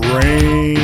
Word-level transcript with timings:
Grainmaker. 0.00 0.76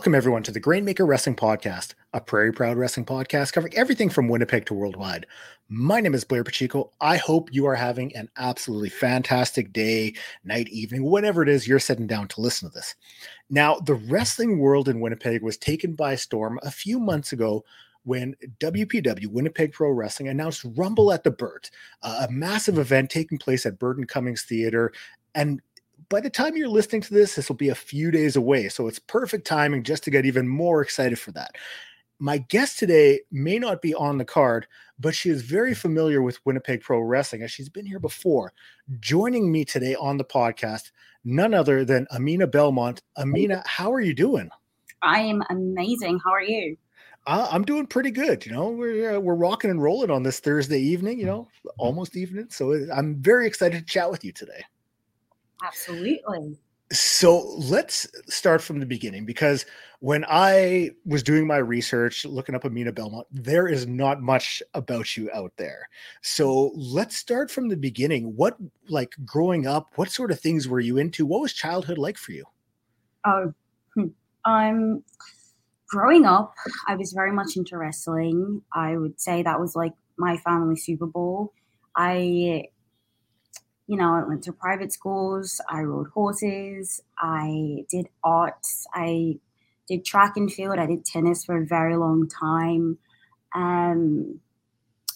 Welcome, 0.00 0.14
everyone, 0.14 0.42
to 0.44 0.50
the 0.50 0.62
Grainmaker 0.62 1.06
Wrestling 1.06 1.36
Podcast, 1.36 1.92
a 2.14 2.22
Prairie 2.22 2.54
Proud 2.54 2.78
Wrestling 2.78 3.04
podcast 3.04 3.52
covering 3.52 3.76
everything 3.76 4.08
from 4.08 4.28
Winnipeg 4.28 4.64
to 4.64 4.72
worldwide. 4.72 5.26
My 5.68 6.00
name 6.00 6.14
is 6.14 6.24
Blair 6.24 6.42
Pacheco. 6.42 6.90
I 7.02 7.18
hope 7.18 7.52
you 7.52 7.66
are 7.66 7.74
having 7.74 8.16
an 8.16 8.30
absolutely 8.38 8.88
fantastic 8.88 9.74
day, 9.74 10.14
night, 10.42 10.70
evening, 10.70 11.04
whatever 11.04 11.42
it 11.42 11.50
is 11.50 11.68
you're 11.68 11.78
sitting 11.78 12.06
down 12.06 12.28
to 12.28 12.40
listen 12.40 12.70
to 12.70 12.74
this. 12.74 12.94
Now, 13.50 13.74
the 13.78 13.92
wrestling 13.92 14.58
world 14.58 14.88
in 14.88 15.00
Winnipeg 15.00 15.42
was 15.42 15.58
taken 15.58 15.92
by 15.92 16.14
storm 16.14 16.58
a 16.62 16.70
few 16.70 16.98
months 16.98 17.32
ago 17.32 17.62
when 18.04 18.36
WPW, 18.58 19.26
Winnipeg 19.26 19.74
Pro 19.74 19.90
Wrestling, 19.90 20.30
announced 20.30 20.64
Rumble 20.76 21.12
at 21.12 21.24
the 21.24 21.30
Burt, 21.30 21.70
a 22.00 22.26
massive 22.30 22.78
event 22.78 23.10
taking 23.10 23.36
place 23.36 23.66
at 23.66 23.78
Burton 23.78 24.06
Cummings 24.06 24.44
Theater. 24.44 24.94
And 25.34 25.60
by 26.10 26.20
the 26.20 26.28
time 26.28 26.56
you're 26.56 26.68
listening 26.68 27.00
to 27.00 27.14
this, 27.14 27.36
this 27.36 27.48
will 27.48 27.56
be 27.56 27.68
a 27.68 27.74
few 27.74 28.10
days 28.10 28.34
away. 28.36 28.68
So 28.68 28.88
it's 28.88 28.98
perfect 28.98 29.46
timing 29.46 29.84
just 29.84 30.02
to 30.04 30.10
get 30.10 30.26
even 30.26 30.46
more 30.46 30.82
excited 30.82 31.18
for 31.18 31.30
that. 31.32 31.52
My 32.18 32.38
guest 32.38 32.78
today 32.78 33.20
may 33.30 33.58
not 33.58 33.80
be 33.80 33.94
on 33.94 34.18
the 34.18 34.24
card, 34.24 34.66
but 34.98 35.14
she 35.14 35.30
is 35.30 35.40
very 35.40 35.72
familiar 35.72 36.20
with 36.20 36.44
Winnipeg 36.44 36.82
Pro 36.82 36.98
Wrestling 36.98 37.42
as 37.42 37.52
she's 37.52 37.70
been 37.70 37.86
here 37.86 38.00
before. 38.00 38.52
Joining 38.98 39.50
me 39.50 39.64
today 39.64 39.94
on 39.94 40.18
the 40.18 40.24
podcast, 40.24 40.90
none 41.24 41.54
other 41.54 41.84
than 41.84 42.06
Aminah 42.12 42.50
Belmont. 42.50 43.00
Aminah, 43.16 43.64
how 43.64 43.90
are 43.90 44.00
you 44.00 44.12
doing? 44.12 44.50
I 45.02 45.20
am 45.20 45.42
amazing. 45.48 46.18
How 46.22 46.32
are 46.32 46.42
you? 46.42 46.76
Uh, 47.26 47.48
I'm 47.50 47.64
doing 47.64 47.86
pretty 47.86 48.10
good. 48.10 48.44
You 48.44 48.52
know, 48.52 48.68
we're 48.68 49.16
uh, 49.16 49.20
we're 49.20 49.34
rocking 49.34 49.70
and 49.70 49.82
rolling 49.82 50.10
on 50.10 50.22
this 50.24 50.40
Thursday 50.40 50.80
evening. 50.80 51.20
You 51.20 51.26
know, 51.26 51.48
almost 51.78 52.16
evening. 52.16 52.48
So 52.50 52.86
I'm 52.92 53.16
very 53.22 53.46
excited 53.46 53.78
to 53.78 53.84
chat 53.86 54.10
with 54.10 54.24
you 54.24 54.32
today. 54.32 54.62
Absolutely. 55.62 56.58
So 56.92 57.40
let's 57.56 58.08
start 58.28 58.60
from 58.60 58.80
the 58.80 58.86
beginning 58.86 59.24
because 59.24 59.64
when 60.00 60.24
I 60.28 60.90
was 61.04 61.22
doing 61.22 61.46
my 61.46 61.58
research, 61.58 62.24
looking 62.24 62.56
up 62.56 62.64
Aminah 62.64 62.94
Belmont, 62.94 63.28
there 63.30 63.68
is 63.68 63.86
not 63.86 64.20
much 64.20 64.60
about 64.74 65.16
you 65.16 65.30
out 65.32 65.52
there. 65.56 65.88
So 66.22 66.72
let's 66.74 67.16
start 67.16 67.48
from 67.48 67.68
the 67.68 67.76
beginning. 67.76 68.34
What, 68.34 68.56
like 68.88 69.14
growing 69.24 69.68
up, 69.68 69.92
what 69.94 70.10
sort 70.10 70.32
of 70.32 70.40
things 70.40 70.66
were 70.66 70.80
you 70.80 70.98
into? 70.98 71.26
What 71.26 71.42
was 71.42 71.52
childhood 71.52 71.98
like 71.98 72.18
for 72.18 72.32
you? 72.32 72.44
Oh, 73.24 73.54
um, 74.44 75.04
growing 75.88 76.24
up, 76.24 76.54
I 76.88 76.96
was 76.96 77.12
very 77.12 77.32
much 77.32 77.56
into 77.56 77.76
wrestling. 77.76 78.62
I 78.72 78.96
would 78.96 79.20
say 79.20 79.42
that 79.42 79.60
was 79.60 79.76
like 79.76 79.92
my 80.16 80.36
family 80.38 80.76
Super 80.76 81.06
Bowl. 81.06 81.52
I 81.96 82.64
you 83.90 83.96
know, 83.96 84.14
I 84.14 84.22
went 84.22 84.44
to 84.44 84.52
private 84.52 84.92
schools, 84.92 85.60
I 85.68 85.80
rode 85.80 86.10
horses, 86.14 87.02
I 87.18 87.86
did 87.90 88.06
art, 88.22 88.64
I 88.94 89.40
did 89.88 90.04
track 90.04 90.36
and 90.36 90.50
field, 90.50 90.78
I 90.78 90.86
did 90.86 91.04
tennis 91.04 91.44
for 91.44 91.56
a 91.56 91.66
very 91.66 91.96
long 91.96 92.28
time. 92.28 92.98
Um, 93.52 94.38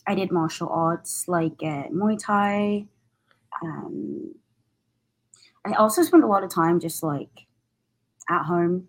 I 0.08 0.16
did 0.16 0.32
martial 0.32 0.68
arts 0.70 1.26
like 1.28 1.62
uh, 1.62 1.84
Muay 1.92 2.18
Thai. 2.20 2.86
Um, 3.62 4.34
I 5.64 5.74
also 5.74 6.02
spent 6.02 6.24
a 6.24 6.26
lot 6.26 6.42
of 6.42 6.52
time 6.52 6.80
just 6.80 7.00
like 7.04 7.46
at 8.28 8.42
home 8.42 8.88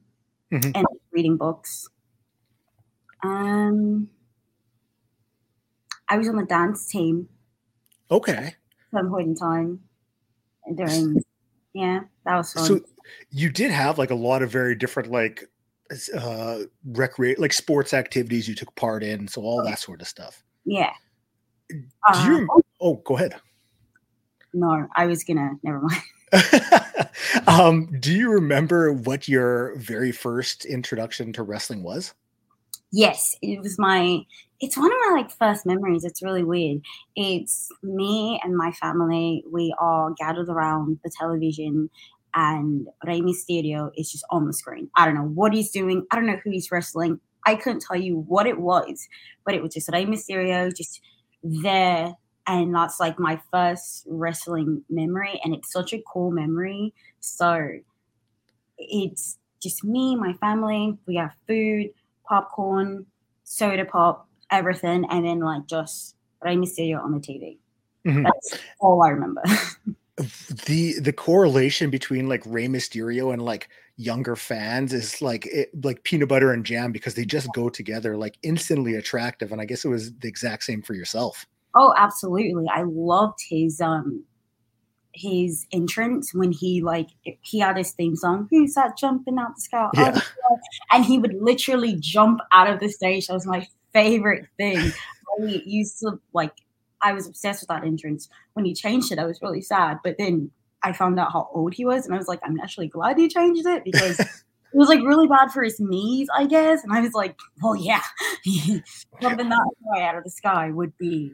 mm-hmm. 0.51 0.71
and 0.73 0.87
reading 1.11 1.37
books. 1.37 1.89
Um, 3.23 4.09
I 6.09 6.17
was 6.17 6.27
on 6.27 6.37
the 6.37 6.45
dance 6.45 6.87
team. 6.87 7.29
Okay 8.09 8.55
some 8.95 9.09
point 9.09 9.27
in 9.27 9.35
time 9.35 9.79
during 10.75 11.21
yeah 11.73 12.01
that 12.25 12.37
was 12.37 12.53
fun. 12.53 12.63
so 12.63 12.79
you 13.29 13.49
did 13.49 13.69
have 13.69 13.97
like 13.97 14.09
a 14.09 14.15
lot 14.15 14.41
of 14.41 14.49
very 14.49 14.75
different 14.75 15.11
like 15.11 15.43
uh 16.17 16.59
recreate 16.85 17.37
like 17.37 17.53
sports 17.53 17.93
activities 17.93 18.47
you 18.47 18.55
took 18.55 18.73
part 18.75 19.03
in 19.03 19.27
so 19.27 19.41
all 19.41 19.63
that 19.63 19.79
sort 19.79 20.01
of 20.01 20.07
stuff. 20.07 20.43
Yeah. 20.65 20.93
Do 21.69 21.77
you 22.25 22.47
uh, 22.51 22.61
oh 22.81 22.95
go 23.05 23.15
ahead. 23.17 23.35
No 24.53 24.87
i 24.95 25.05
was 25.05 25.23
gonna 25.23 25.51
never 25.63 25.81
mind. 25.81 26.01
Um 27.47 27.87
do 27.99 28.13
you 28.13 28.31
remember 28.31 28.91
what 28.91 29.27
your 29.27 29.75
very 29.77 30.11
first 30.11 30.65
introduction 30.65 31.31
to 31.33 31.43
wrestling 31.43 31.83
was 31.83 32.13
yes 32.95 33.35
it 33.41 33.61
was 33.61 33.77
my 33.77 34.25
it's 34.59 34.77
one 34.77 34.91
of 34.91 34.97
my 35.07 35.21
like 35.21 35.31
first 35.31 35.65
memories. 35.65 36.05
It's 36.05 36.23
really 36.23 36.43
weird. 36.43 36.81
It's 37.15 37.69
me 37.83 38.39
and 38.43 38.55
my 38.55 38.71
family. 38.71 39.43
We 39.51 39.73
all 39.79 40.15
gathered 40.17 40.49
around 40.49 40.99
the 41.03 41.11
television, 41.17 41.89
and 42.33 42.87
Rey 43.05 43.21
Mysterio 43.21 43.91
is 43.97 44.11
just 44.11 44.25
on 44.29 44.47
the 44.47 44.53
screen. 44.53 44.89
I 44.95 45.05
don't 45.05 45.15
know 45.15 45.27
what 45.27 45.53
he's 45.53 45.71
doing. 45.71 46.05
I 46.11 46.15
don't 46.15 46.25
know 46.25 46.39
who 46.43 46.51
he's 46.51 46.71
wrestling. 46.71 47.19
I 47.45 47.55
couldn't 47.55 47.81
tell 47.81 47.97
you 47.97 48.23
what 48.27 48.47
it 48.47 48.59
was, 48.59 49.07
but 49.45 49.53
it 49.53 49.61
was 49.61 49.73
just 49.73 49.89
Rey 49.91 50.05
Mysterio 50.05 50.75
just 50.75 51.01
there. 51.43 52.13
And 52.47 52.73
that's 52.73 52.99
like 52.99 53.19
my 53.19 53.39
first 53.51 54.05
wrestling 54.07 54.83
memory. 54.89 55.39
And 55.43 55.53
it's 55.53 55.71
such 55.71 55.93
a 55.93 56.01
cool 56.11 56.31
memory. 56.31 56.93
So 57.19 57.69
it's 58.77 59.37
just 59.61 59.83
me, 59.83 60.15
my 60.15 60.33
family. 60.33 60.97
We 61.07 61.15
have 61.15 61.31
food, 61.47 61.89
popcorn, 62.27 63.05
soda 63.43 63.85
pop, 63.85 64.27
everything, 64.51 65.05
and 65.09 65.25
then 65.25 65.39
like 65.39 65.67
just 65.67 66.15
Rey 66.41 66.55
Mysterio 66.55 67.03
on 67.03 67.11
the 67.11 67.19
TV. 67.19 67.57
Mm-hmm. 68.05 68.23
That's 68.23 68.59
all 68.79 69.03
I 69.03 69.09
remember. 69.09 69.41
the 70.65 70.99
the 70.99 71.13
correlation 71.13 71.89
between 71.89 72.29
like 72.29 72.43
Rey 72.45 72.67
Mysterio 72.67 73.33
and 73.33 73.41
like 73.41 73.69
younger 73.97 74.35
fans 74.35 74.93
is 74.93 75.21
like 75.21 75.45
it, 75.47 75.69
like 75.83 76.03
peanut 76.03 76.29
butter 76.29 76.51
and 76.51 76.65
jam 76.65 76.91
because 76.91 77.15
they 77.15 77.25
just 77.25 77.47
go 77.53 77.69
together 77.69 78.17
like 78.17 78.37
instantly 78.43 78.95
attractive 78.95 79.51
and 79.51 79.61
I 79.61 79.65
guess 79.65 79.85
it 79.85 79.89
was 79.89 80.13
the 80.13 80.27
exact 80.27 80.63
same 80.63 80.81
for 80.81 80.93
yourself. 80.93 81.45
Oh, 81.75 81.93
absolutely. 81.97 82.65
I 82.73 82.83
loved 82.83 83.39
his 83.49 83.81
um 83.81 84.23
his 85.15 85.65
entrance 85.71 86.33
when 86.33 86.51
he 86.51 86.81
like 86.81 87.07
he 87.41 87.59
had 87.59 87.77
his 87.77 87.91
theme 87.91 88.15
song. 88.15 88.47
Who's 88.51 88.73
that 88.75 88.97
jumping 88.97 89.39
out 89.39 89.55
the 89.55 89.61
sky? 89.61 89.89
Yeah. 89.93 90.19
Oh, 90.49 90.59
and 90.91 91.05
he 91.05 91.17
would 91.17 91.33
literally 91.33 91.95
jump 91.99 92.41
out 92.51 92.69
of 92.69 92.79
the 92.79 92.89
stage. 92.89 93.27
That 93.27 93.33
was 93.33 93.47
my 93.47 93.67
favorite 93.93 94.47
thing. 94.57 94.91
I 95.39 95.61
used 95.65 95.99
to 95.99 96.19
like 96.33 96.53
I 97.01 97.13
was 97.13 97.27
obsessed 97.27 97.61
with 97.61 97.69
that 97.69 97.83
entrance. 97.83 98.29
When 98.53 98.65
he 98.65 98.73
changed 98.73 99.11
it, 99.11 99.19
I 99.19 99.25
was 99.25 99.41
really 99.41 99.61
sad. 99.61 99.99
But 100.03 100.17
then 100.17 100.51
I 100.83 100.91
found 100.91 101.19
out 101.19 101.31
how 101.31 101.49
old 101.53 101.73
he 101.73 101.85
was, 101.85 102.05
and 102.05 102.13
I 102.13 102.17
was 102.17 102.27
like, 102.27 102.39
I'm 102.43 102.59
actually 102.59 102.87
glad 102.87 103.17
he 103.17 103.27
changed 103.27 103.65
it 103.65 103.83
because 103.83 104.19
it 104.19 104.27
was 104.73 104.89
like 104.89 105.01
really 105.01 105.27
bad 105.27 105.51
for 105.51 105.63
his 105.63 105.79
knees, 105.79 106.27
I 106.35 106.45
guess. 106.45 106.83
And 106.83 106.91
I 106.91 106.99
was 106.99 107.13
like, 107.13 107.37
well, 107.61 107.75
yeah, 107.75 108.01
jumping 109.21 109.49
that 109.49 109.71
way 109.81 110.03
out 110.03 110.17
of 110.17 110.23
the 110.23 110.29
sky 110.29 110.71
would 110.71 110.97
be 110.97 111.33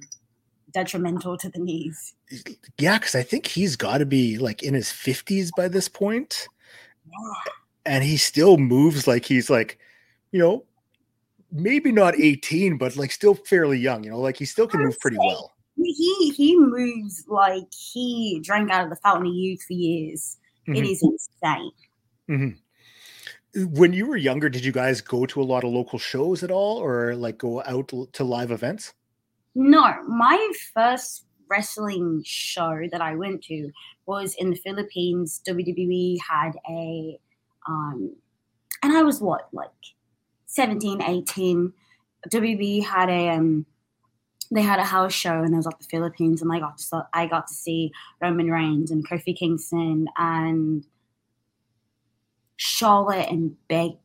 detrimental 0.73 1.37
to 1.37 1.49
the 1.49 1.59
knees. 1.59 2.13
Yeah, 2.77 2.97
because 2.97 3.15
I 3.15 3.23
think 3.23 3.47
he's 3.47 3.75
got 3.75 3.99
to 3.99 4.05
be 4.05 4.37
like 4.37 4.63
in 4.63 4.73
his 4.73 4.87
50s 4.87 5.49
by 5.55 5.67
this 5.67 5.87
point. 5.87 6.47
Yeah. 7.05 7.51
And 7.85 8.03
he 8.03 8.17
still 8.17 8.57
moves 8.57 9.07
like 9.07 9.25
he's 9.25 9.49
like, 9.49 9.79
you 10.31 10.39
know, 10.39 10.63
maybe 11.51 11.91
not 11.91 12.19
18, 12.19 12.77
but 12.77 12.95
like 12.95 13.11
still 13.11 13.35
fairly 13.35 13.79
young, 13.79 14.03
you 14.03 14.11
know, 14.11 14.19
like 14.19 14.37
he 14.37 14.45
still 14.45 14.67
can 14.67 14.81
move 14.81 14.99
pretty 14.99 15.17
well. 15.17 15.53
He 15.77 16.33
he 16.35 16.57
moves 16.57 17.25
like 17.27 17.67
he 17.73 18.39
drank 18.43 18.69
out 18.69 18.83
of 18.83 18.89
the 18.89 18.97
fountain 18.97 19.27
of 19.27 19.33
youth 19.33 19.63
for 19.63 19.73
years. 19.73 20.37
Mm-hmm. 20.67 20.75
It 20.75 20.85
is 20.85 21.01
insane. 21.01 21.71
Mm-hmm. 22.29 23.65
When 23.73 23.91
you 23.91 24.05
were 24.05 24.17
younger, 24.17 24.47
did 24.47 24.63
you 24.63 24.71
guys 24.71 25.01
go 25.01 25.25
to 25.25 25.41
a 25.41 25.43
lot 25.43 25.63
of 25.63 25.71
local 25.71 25.99
shows 25.99 26.43
at 26.43 26.51
all 26.51 26.77
or 26.77 27.15
like 27.15 27.37
go 27.37 27.63
out 27.63 27.91
to 28.13 28.23
live 28.23 28.51
events? 28.51 28.93
No, 29.55 30.01
my 30.07 30.51
first 30.73 31.25
wrestling 31.49 32.23
show 32.25 32.87
that 32.91 33.01
I 33.01 33.15
went 33.15 33.43
to 33.45 33.71
was 34.05 34.35
in 34.35 34.49
the 34.51 34.55
Philippines. 34.55 35.41
WWE 35.47 36.17
had 36.27 36.53
a 36.69 37.19
um 37.67 38.15
and 38.83 38.97
I 38.97 39.03
was 39.03 39.21
what 39.21 39.49
like 39.51 39.69
17, 40.47 41.01
18, 41.01 41.73
WB 42.29 42.83
had 42.83 43.09
a 43.09 43.29
um, 43.29 43.65
they 44.51 44.61
had 44.61 44.79
a 44.79 44.83
house 44.83 45.13
show 45.13 45.41
and 45.41 45.53
it 45.53 45.57
was 45.57 45.67
at 45.67 45.79
the 45.79 45.85
Philippines 45.85 46.41
and 46.41 46.51
I 46.51 46.59
got 46.59 46.77
to 46.77 47.07
I 47.13 47.25
got 47.27 47.47
to 47.47 47.53
see 47.53 47.91
Roman 48.21 48.51
Reigns 48.51 48.91
and 48.91 49.07
Kofi 49.07 49.37
Kingston 49.37 50.07
and 50.17 50.85
Charlotte 52.57 53.29
and 53.29 53.55
Be- 53.67 53.97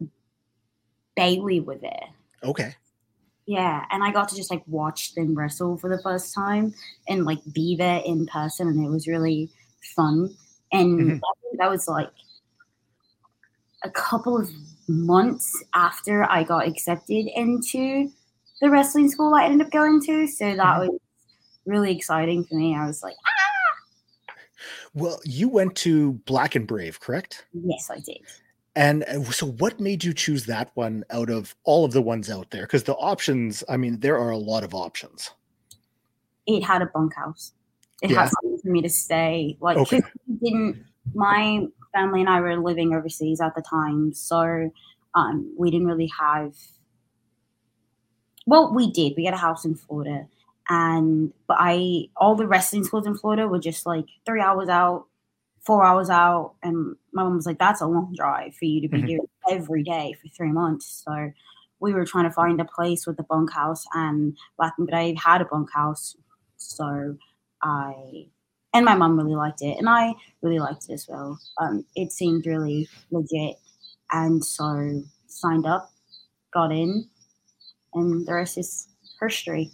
Bayley 1.16 1.60
were 1.60 1.78
there. 1.78 2.08
Okay. 2.44 2.74
Yeah, 3.46 3.84
and 3.90 4.02
I 4.02 4.10
got 4.10 4.28
to 4.30 4.36
just 4.36 4.50
like 4.50 4.64
watch 4.66 5.14
them 5.14 5.34
wrestle 5.34 5.76
for 5.76 5.88
the 5.88 6.02
first 6.02 6.34
time 6.34 6.74
and 7.08 7.24
like 7.24 7.38
be 7.52 7.76
there 7.76 8.02
in 8.04 8.26
person, 8.26 8.68
and 8.68 8.84
it 8.84 8.90
was 8.90 9.06
really 9.06 9.48
fun. 9.94 10.34
And 10.72 11.00
mm-hmm. 11.00 11.56
that 11.58 11.70
was 11.70 11.86
like 11.86 12.10
a 13.84 13.90
couple 13.90 14.36
of 14.36 14.50
months 14.88 15.62
after 15.74 16.28
I 16.28 16.42
got 16.42 16.66
accepted 16.66 17.26
into 17.34 18.10
the 18.60 18.70
wrestling 18.70 19.08
school 19.08 19.34
I 19.34 19.44
ended 19.44 19.66
up 19.66 19.72
going 19.72 20.00
to. 20.02 20.26
So 20.26 20.44
that 20.44 20.58
mm-hmm. 20.58 20.88
was 20.88 21.00
really 21.66 21.94
exciting 21.94 22.44
for 22.44 22.56
me. 22.56 22.76
I 22.76 22.86
was 22.86 23.02
like, 23.02 23.16
ah. 23.26 24.34
Well, 24.94 25.20
you 25.24 25.48
went 25.48 25.76
to 25.76 26.14
Black 26.24 26.54
and 26.54 26.66
Brave, 26.66 27.00
correct? 27.00 27.46
Yes, 27.52 27.90
I 27.90 27.98
did. 27.98 28.18
And 28.76 29.04
uh, 29.04 29.24
so, 29.24 29.46
what 29.46 29.80
made 29.80 30.04
you 30.04 30.12
choose 30.12 30.44
that 30.46 30.70
one 30.74 31.02
out 31.10 31.30
of 31.30 31.56
all 31.64 31.86
of 31.86 31.92
the 31.92 32.02
ones 32.02 32.30
out 32.30 32.50
there? 32.50 32.62
Because 32.62 32.84
the 32.84 32.94
options, 32.94 33.64
I 33.68 33.78
mean, 33.78 34.00
there 34.00 34.18
are 34.18 34.30
a 34.30 34.36
lot 34.36 34.62
of 34.62 34.74
options. 34.74 35.30
It 36.46 36.62
had 36.62 36.82
a 36.82 36.86
bunkhouse. 36.86 37.52
It 38.02 38.10
yeah. 38.10 38.20
had 38.20 38.30
something 38.30 38.58
for 38.62 38.68
me 38.68 38.82
to 38.82 38.90
stay. 38.90 39.56
Like, 39.60 39.78
okay. 39.78 40.02
didn't 40.44 40.84
my 41.14 41.66
family 41.94 42.20
and 42.20 42.28
I 42.28 42.40
were 42.40 42.58
living 42.58 42.94
overseas 42.94 43.40
at 43.40 43.54
the 43.54 43.62
time, 43.62 44.12
so 44.12 44.70
um, 45.14 45.52
we 45.58 45.70
didn't 45.70 45.86
really 45.86 46.10
have. 46.20 46.54
Well, 48.44 48.74
we 48.74 48.92
did. 48.92 49.14
We 49.16 49.24
had 49.24 49.34
a 49.34 49.38
house 49.38 49.64
in 49.64 49.74
Florida, 49.74 50.26
and 50.68 51.32
but 51.46 51.56
I 51.58 52.08
all 52.16 52.34
the 52.34 52.46
wrestling 52.46 52.84
schools 52.84 53.06
in 53.06 53.16
Florida 53.16 53.48
were 53.48 53.58
just 53.58 53.86
like 53.86 54.04
three 54.26 54.42
hours 54.42 54.68
out, 54.68 55.06
four 55.66 55.84
hours 55.84 56.08
out, 56.08 56.54
and 56.62 56.96
my 57.12 57.24
mom 57.24 57.36
was 57.36 57.46
like, 57.46 57.58
"That's 57.58 57.80
a 57.80 57.86
long 57.86 58.14
drive 58.16 58.54
for 58.54 58.64
you 58.64 58.80
to 58.80 58.88
be 58.88 58.98
mm-hmm. 58.98 59.06
doing 59.06 59.28
every 59.50 59.82
day 59.82 60.14
for 60.20 60.28
three 60.28 60.52
months." 60.52 61.04
So 61.04 61.32
we 61.80 61.92
were 61.92 62.06
trying 62.06 62.24
to 62.24 62.30
find 62.30 62.60
a 62.60 62.64
place 62.64 63.06
with 63.06 63.18
a 63.18 63.24
bunkhouse, 63.24 63.84
and 63.92 64.36
Black 64.56 64.74
and 64.78 64.86
Brave 64.86 65.16
had 65.18 65.42
a 65.42 65.44
bunkhouse, 65.44 66.16
so 66.56 67.16
I 67.62 68.28
and 68.72 68.84
my 68.84 68.94
mom 68.94 69.18
really 69.18 69.34
liked 69.34 69.62
it, 69.62 69.76
and 69.78 69.88
I 69.88 70.14
really 70.42 70.58
liked 70.58 70.88
it 70.88 70.92
as 70.92 71.06
well. 71.08 71.38
Um, 71.60 71.84
it 71.96 72.12
seemed 72.12 72.46
really 72.46 72.88
legit, 73.10 73.56
and 74.12 74.44
so 74.44 75.02
signed 75.26 75.66
up, 75.66 75.90
got 76.54 76.72
in, 76.72 77.08
and 77.94 78.26
the 78.26 78.34
rest 78.34 78.58
is 78.58 78.88
history 79.20 79.72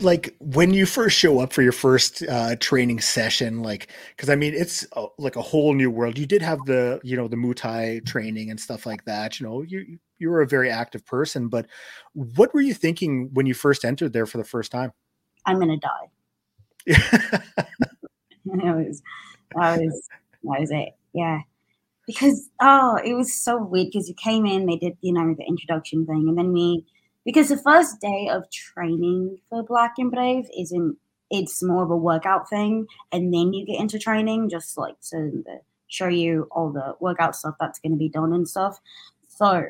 like 0.00 0.34
when 0.40 0.72
you 0.72 0.86
first 0.86 1.16
show 1.16 1.40
up 1.40 1.52
for 1.52 1.62
your 1.62 1.72
first 1.72 2.22
uh, 2.28 2.56
training 2.56 3.00
session 3.00 3.62
like 3.62 3.88
because 4.16 4.28
i 4.28 4.34
mean 4.34 4.54
it's 4.54 4.86
a, 4.92 5.06
like 5.18 5.36
a 5.36 5.42
whole 5.42 5.74
new 5.74 5.90
world. 5.90 6.18
You 6.18 6.26
did 6.26 6.42
have 6.42 6.58
the 6.66 7.00
you 7.02 7.16
know 7.16 7.28
the 7.28 7.36
muay 7.36 7.56
thai 7.56 8.00
training 8.06 8.50
and 8.50 8.60
stuff 8.60 8.86
like 8.86 9.04
that 9.04 9.40
you 9.40 9.46
know 9.46 9.62
you 9.62 9.98
you 10.18 10.30
were 10.30 10.42
a 10.42 10.46
very 10.46 10.70
active 10.70 11.04
person 11.06 11.48
but 11.48 11.66
what 12.14 12.52
were 12.52 12.60
you 12.60 12.74
thinking 12.74 13.30
when 13.32 13.46
you 13.46 13.54
first 13.54 13.84
entered 13.84 14.12
there 14.12 14.26
for 14.26 14.38
the 14.38 14.44
first 14.44 14.72
time? 14.72 14.92
I'm 15.46 15.58
gonna 15.58 15.78
die. 15.78 16.10
That 18.44 18.76
was 18.76 19.02
that 19.54 19.78
was 19.78 20.08
that 20.42 20.60
was 20.60 20.70
it 20.70 20.90
yeah. 21.12 21.40
Because 22.06 22.48
oh 22.62 22.98
it 23.04 23.12
was 23.12 23.34
so 23.34 23.62
weird 23.62 23.88
because 23.88 24.08
you 24.08 24.14
came 24.14 24.46
in 24.46 24.64
they 24.64 24.76
did 24.76 24.96
you 25.02 25.12
know 25.12 25.34
the 25.34 25.44
introduction 25.44 26.06
thing 26.06 26.26
and 26.28 26.38
then 26.38 26.52
we 26.52 26.86
because 27.28 27.50
the 27.50 27.58
first 27.58 28.00
day 28.00 28.30
of 28.32 28.50
training 28.50 29.38
for 29.50 29.62
Black 29.62 29.96
and 29.98 30.10
Brave 30.10 30.48
isn't 30.58 30.96
it's 31.30 31.62
more 31.62 31.82
of 31.82 31.90
a 31.90 31.96
workout 31.96 32.48
thing 32.48 32.86
and 33.12 33.34
then 33.34 33.52
you 33.52 33.66
get 33.66 33.78
into 33.78 33.98
training 33.98 34.48
just 34.48 34.78
like 34.78 34.98
to 35.10 35.44
show 35.88 36.08
you 36.08 36.48
all 36.50 36.72
the 36.72 36.94
workout 37.00 37.36
stuff 37.36 37.54
that's 37.60 37.78
going 37.80 37.92
to 37.92 37.98
be 37.98 38.08
done 38.08 38.32
and 38.32 38.48
stuff. 38.48 38.80
So 39.26 39.62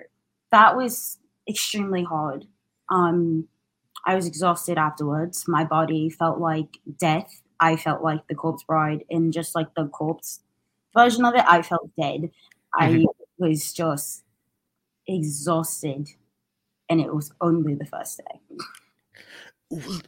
that 0.53 0.77
was 0.77 1.19
extremely 1.49 2.05
hard. 2.05 2.45
Um 2.91 3.49
i 4.07 4.15
was 4.15 4.29
exhausted 4.29 4.79
afterwards. 4.79 5.49
My 5.49 5.65
body 5.65 6.11
felt 6.11 6.39
like 6.39 6.79
death. 6.97 7.43
I 7.59 7.75
felt 7.75 8.05
like 8.05 8.25
the 8.29 8.37
corpse 8.37 8.63
bride 8.63 9.03
and 9.11 9.33
just 9.33 9.57
like 9.57 9.75
the 9.75 9.89
corpse 9.89 10.43
version 10.95 11.25
of 11.25 11.35
it 11.35 11.45
i 11.49 11.63
felt 11.63 11.91
dead. 12.01 12.31
Mm-hmm. 12.81 13.03
i 13.03 13.05
was 13.39 13.73
just 13.73 14.23
exhausted 15.09 16.11
and 16.89 17.01
it 17.01 17.15
was 17.15 17.33
only 17.41 17.75
the 17.75 17.87
first 17.87 18.19
day. 18.19 18.57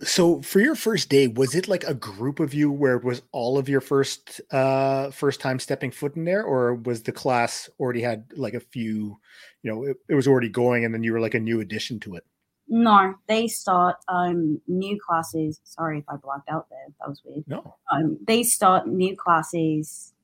So 0.03 0.41
for 0.41 0.59
your 0.59 0.75
first 0.75 1.11
day, 1.11 1.29
was 1.29 1.55
it 1.55 1.69
like 1.69 1.85
a 1.85 1.93
group 1.93 2.41
of 2.41 2.55
you 2.55 2.71
where 2.71 2.97
it 2.97 3.05
was 3.05 3.21
all 3.31 3.59
of 3.59 3.69
your 3.69 3.83
first 3.83 4.41
uh 4.51 5.11
first 5.11 5.41
time 5.41 5.59
stepping 5.59 5.91
foot 5.91 6.17
in 6.17 6.25
there, 6.25 6.43
or 6.43 6.75
was 6.75 7.03
the 7.03 7.13
class 7.13 7.69
already 7.79 8.01
had 8.01 8.25
like 8.37 8.55
a 8.55 8.61
few, 8.61 9.19
you 9.63 9.71
know, 9.71 9.85
it, 9.85 9.99
it 10.09 10.15
was 10.15 10.27
already 10.27 10.49
going 10.49 10.85
and 10.85 10.95
then 10.95 11.03
you 11.03 11.13
were 11.13 11.21
like 11.21 11.35
a 11.35 11.41
new 11.41 11.61
addition 11.61 12.01
to 12.01 12.15
it? 12.15 12.25
No, 12.69 13.15
they 13.27 13.49
start 13.49 13.97
um 14.09 14.63
new 14.67 14.99
classes. 14.99 15.61
Sorry 15.65 15.99
if 15.99 16.05
I 16.09 16.17
blocked 16.17 16.49
out 16.49 16.71
there. 16.71 16.87
That 16.99 17.09
was 17.11 17.21
weird. 17.23 17.45
No. 17.47 17.77
Um 17.93 18.17
they 18.27 18.43
start 18.43 18.87
new 18.87 19.15
classes 19.15 20.15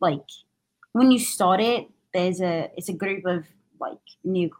like 0.00 0.28
when 0.92 1.10
you 1.10 1.18
start 1.18 1.60
it, 1.60 1.88
there's 2.14 2.40
a 2.40 2.70
it's 2.76 2.88
a 2.88 2.92
group 2.92 3.24
of 3.26 3.44
like 3.80 3.98
new 4.22 4.50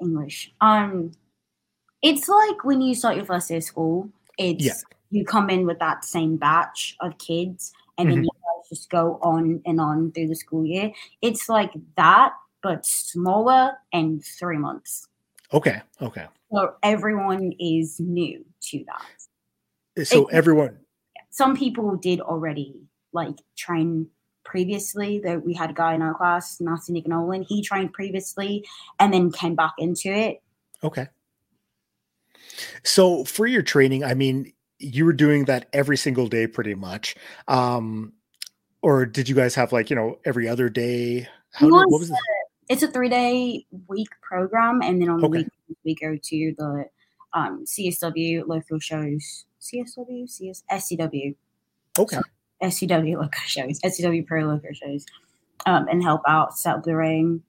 English. 0.00 0.52
Um, 0.60 1.12
it's 2.02 2.28
like 2.28 2.64
when 2.64 2.80
you 2.80 2.94
start 2.94 3.16
your 3.16 3.24
first 3.24 3.48
day 3.48 3.56
of 3.56 3.64
school. 3.64 4.10
It's 4.38 4.64
yeah. 4.64 4.74
you 5.10 5.24
come 5.24 5.48
in 5.48 5.66
with 5.66 5.78
that 5.78 6.04
same 6.04 6.36
batch 6.36 6.96
of 7.00 7.16
kids, 7.18 7.72
and 7.96 8.08
mm-hmm. 8.08 8.16
then 8.16 8.24
you 8.24 8.30
guys 8.30 8.68
just 8.68 8.90
go 8.90 9.18
on 9.22 9.62
and 9.64 9.80
on 9.80 10.12
through 10.12 10.28
the 10.28 10.36
school 10.36 10.64
year. 10.66 10.92
It's 11.22 11.48
like 11.48 11.72
that, 11.96 12.32
but 12.62 12.84
smaller 12.84 13.72
and 13.92 14.22
three 14.24 14.58
months. 14.58 15.08
Okay. 15.52 15.80
Okay. 16.02 16.26
So 16.52 16.74
everyone 16.82 17.52
is 17.58 17.98
new 17.98 18.44
to 18.62 18.84
that. 18.86 20.06
So 20.06 20.26
it, 20.26 20.34
everyone. 20.34 20.78
Some 21.30 21.56
people 21.56 21.96
did 21.96 22.20
already 22.20 22.74
like 23.12 23.36
train 23.56 24.08
previously 24.46 25.18
that 25.18 25.44
we 25.44 25.52
had 25.52 25.70
a 25.70 25.74
guy 25.74 25.94
in 25.94 26.00
our 26.00 26.14
class, 26.14 26.60
Nasty 26.60 26.92
Nick 26.92 27.06
Nolan. 27.06 27.42
He 27.42 27.60
trained 27.62 27.92
previously 27.92 28.64
and 28.98 29.12
then 29.12 29.30
came 29.30 29.54
back 29.54 29.74
into 29.78 30.08
it. 30.08 30.42
Okay. 30.82 31.08
So 32.84 33.24
for 33.24 33.46
your 33.46 33.62
training, 33.62 34.04
I 34.04 34.14
mean, 34.14 34.52
you 34.78 35.04
were 35.04 35.12
doing 35.12 35.46
that 35.46 35.68
every 35.72 35.96
single 35.96 36.28
day 36.28 36.46
pretty 36.46 36.74
much. 36.74 37.16
Um, 37.48 38.12
or 38.82 39.04
did 39.04 39.28
you 39.28 39.34
guys 39.34 39.54
have 39.56 39.72
like, 39.72 39.90
you 39.90 39.96
know, 39.96 40.18
every 40.24 40.48
other 40.48 40.68
day? 40.68 41.28
How 41.52 41.66
did, 41.66 41.72
what 41.72 42.00
was 42.00 42.10
it? 42.10 42.16
It's 42.68 42.82
a 42.82 42.88
three 42.88 43.08
day 43.08 43.66
week 43.88 44.08
program. 44.22 44.80
And 44.82 45.02
then 45.02 45.08
on 45.08 45.20
the 45.20 45.26
okay. 45.26 45.48
we 45.84 45.94
go 45.94 46.16
to 46.16 46.54
the 46.56 46.84
um, 47.32 47.64
CSW 47.64 48.46
local 48.46 48.78
shows. 48.78 49.44
CSW? 49.60 50.28
CS, 50.28 50.62
SCW. 50.70 51.34
Okay. 51.98 52.20
SCW 52.62 53.16
local 53.16 53.40
shows, 53.46 53.80
SCW 53.80 54.26
Pro 54.26 54.44
local 54.44 54.72
shows, 54.72 55.04
um, 55.66 55.86
and 55.88 56.02
help 56.02 56.22
out, 56.26 56.56
set 56.56 56.76
up 56.76 56.84
the 56.84 56.96
ring, 56.96 57.42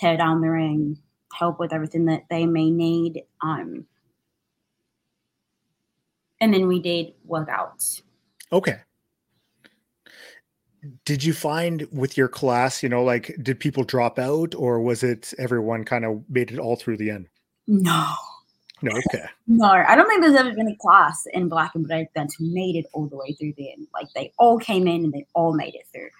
tear 0.00 0.16
down 0.16 0.40
the 0.40 0.50
ring, 0.50 0.98
help 1.32 1.58
with 1.58 1.72
everything 1.72 2.06
that 2.06 2.24
they 2.30 2.46
may 2.46 2.70
need. 2.70 3.22
Um, 3.42 3.86
and 6.40 6.54
then 6.54 6.66
we 6.66 6.80
did 6.80 7.14
workouts. 7.28 8.02
Okay. 8.52 8.78
Did 11.04 11.24
you 11.24 11.32
find 11.32 11.86
with 11.92 12.16
your 12.16 12.28
class, 12.28 12.82
you 12.82 12.88
know, 12.88 13.02
like 13.02 13.36
did 13.42 13.58
people 13.58 13.82
drop 13.82 14.18
out 14.18 14.54
or 14.54 14.80
was 14.80 15.02
it 15.02 15.34
everyone 15.38 15.84
kind 15.84 16.04
of 16.04 16.22
made 16.28 16.50
it 16.50 16.58
all 16.58 16.76
through 16.76 16.96
the 16.96 17.10
end? 17.10 17.28
No. 17.66 18.14
No, 18.80 18.92
okay. 18.96 19.24
No, 19.46 19.66
I 19.66 19.96
don't 19.96 20.08
think 20.08 20.22
there's 20.22 20.36
ever 20.36 20.52
been 20.54 20.68
a 20.68 20.76
class 20.76 21.26
in 21.32 21.48
Black 21.48 21.74
and 21.74 21.86
Brave 21.86 22.06
that's 22.14 22.36
made 22.40 22.76
it 22.76 22.86
all 22.92 23.06
the 23.06 23.16
way 23.16 23.32
through 23.32 23.54
the 23.56 23.72
end. 23.72 23.88
Like 23.92 24.06
they 24.14 24.32
all 24.38 24.58
came 24.58 24.86
in 24.86 25.04
and 25.04 25.12
they 25.12 25.26
all 25.34 25.52
made 25.52 25.74
it 25.74 25.86
through. 25.92 26.10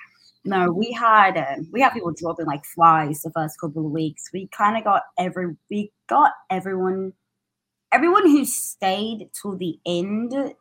No, 0.45 0.73
we 0.73 0.93
had 0.93 1.37
uh, 1.37 1.63
we 1.73 1.81
had 1.81 1.93
people 1.93 2.13
dropping 2.13 2.47
like 2.47 2.65
flies 2.65 3.23
the 3.23 3.31
first 3.31 3.61
couple 3.61 3.85
of 3.85 3.93
weeks. 3.93 4.31
We 4.33 4.49
kind 4.49 4.77
of 4.77 4.85
got 4.85 5.03
every 5.19 5.57
we 5.71 5.93
got 6.09 6.33
everyone 6.51 7.13
everyone 7.93 8.27
who 8.27 8.45
stayed 8.45 9.29
till 9.41 9.57
the 9.57 9.79
end. 9.87 10.55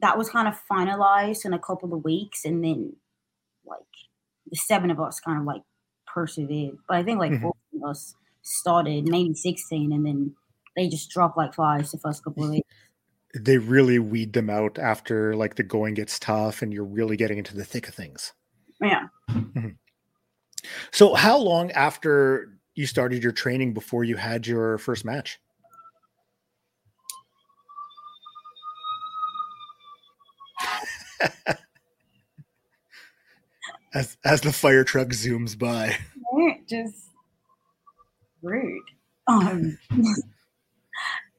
That 0.00 0.16
was 0.16 0.30
kind 0.30 0.46
of 0.46 0.54
finalized 0.70 1.44
in 1.44 1.52
a 1.52 1.58
couple 1.58 1.92
of 1.92 2.04
weeks, 2.04 2.44
and 2.44 2.62
then 2.62 2.94
like 3.66 3.80
the 4.48 4.56
seven 4.56 4.90
of 4.90 5.00
us 5.00 5.20
kind 5.20 5.38
of 5.38 5.44
like 5.44 5.62
persevered. 6.06 6.78
But 6.86 6.98
I 6.98 7.02
think 7.02 7.18
like 7.18 7.32
mm-hmm. 7.32 7.42
four 7.42 7.54
of 7.74 7.90
us 7.90 8.14
started, 8.42 9.08
maybe 9.08 9.34
sixteen, 9.34 9.92
and 9.92 10.06
then 10.06 10.34
they 10.78 10.88
just 10.88 11.10
drop 11.10 11.36
like 11.36 11.54
flies 11.54 11.90
the 11.92 11.98
first 11.98 12.22
couple 12.24 12.44
of 12.44 12.50
weeks. 12.50 12.68
They 13.34 13.58
really 13.58 13.98
weed 13.98 14.32
them 14.32 14.48
out 14.48 14.78
after 14.78 15.34
like 15.36 15.56
the 15.56 15.62
going 15.62 15.94
gets 15.94 16.18
tough 16.18 16.62
and 16.62 16.72
you're 16.72 16.84
really 16.84 17.16
getting 17.16 17.38
into 17.38 17.54
the 17.54 17.64
thick 17.64 17.88
of 17.88 17.94
things. 17.94 18.32
Yeah. 18.80 19.08
Mm-hmm. 19.30 19.70
So, 20.92 21.14
how 21.14 21.38
long 21.38 21.70
after 21.72 22.58
you 22.74 22.86
started 22.86 23.22
your 23.22 23.32
training 23.32 23.74
before 23.74 24.04
you 24.04 24.16
had 24.16 24.46
your 24.46 24.78
first 24.78 25.04
match? 25.04 25.38
as 33.94 34.16
as 34.24 34.40
the 34.40 34.52
fire 34.52 34.84
truck 34.84 35.08
zooms 35.08 35.58
by. 35.58 35.96
Just 36.68 37.08
rude. 38.42 38.82
Um 39.26 39.78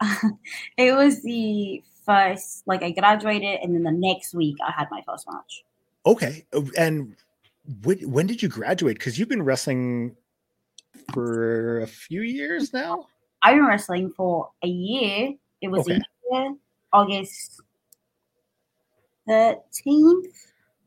it 0.77 0.93
was 0.93 1.21
the 1.23 1.83
first, 2.05 2.63
like 2.65 2.83
I 2.83 2.91
graduated, 2.91 3.59
and 3.61 3.75
then 3.75 3.83
the 3.83 3.91
next 3.91 4.33
week 4.33 4.57
I 4.65 4.71
had 4.71 4.87
my 4.91 5.01
first 5.07 5.27
match. 5.31 5.63
Okay, 6.05 6.45
oh, 6.53 6.69
and 6.77 7.15
when, 7.83 7.97
when 8.09 8.27
did 8.27 8.41
you 8.41 8.49
graduate? 8.49 8.97
Because 8.97 9.19
you've 9.19 9.29
been 9.29 9.43
wrestling 9.43 10.15
for 11.13 11.81
a 11.81 11.87
few 11.87 12.21
years 12.21 12.73
now. 12.73 13.07
I've 13.41 13.55
been 13.55 13.65
wrestling 13.65 14.11
for 14.15 14.51
a 14.63 14.67
year. 14.67 15.33
It 15.61 15.69
was 15.69 15.81
Okay. 15.81 15.99
year, 16.31 16.55
August 16.91 17.61
13th 19.29 20.33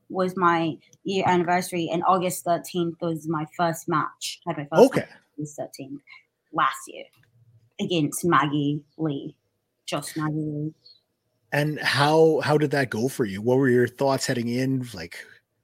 was 0.09 0.37
my 0.37 0.77
year 1.05 1.25
anniversary, 1.27 1.89
and 1.93 2.03
August 2.07 2.45
13th 2.45 3.01
was 3.01 3.29
my 3.29 3.47
first 3.57 3.89
match. 3.89 4.41
I 4.47 4.51
had 4.51 4.59
my 4.59 4.77
first 4.77 4.91
Okay. 4.91 5.01
match 5.01 5.09
August 5.39 5.59
13th 5.59 6.01
last 6.53 6.81
year 6.87 7.05
against 7.85 8.25
Maggie 8.25 8.83
Lee. 8.99 9.35
Just 9.87 10.17
Maggie 10.17 10.35
Lee. 10.37 10.75
And 11.53 11.79
how 11.81 12.41
how 12.41 12.57
did 12.57 12.71
that 12.71 12.91
go 12.91 13.09
for 13.09 13.25
you? 13.25 13.43
What 13.43 13.59
were 13.59 13.69
your 13.69 13.87
thoughts 13.89 14.27
heading 14.27 14.49
in? 14.49 14.87
Like, 14.95 15.19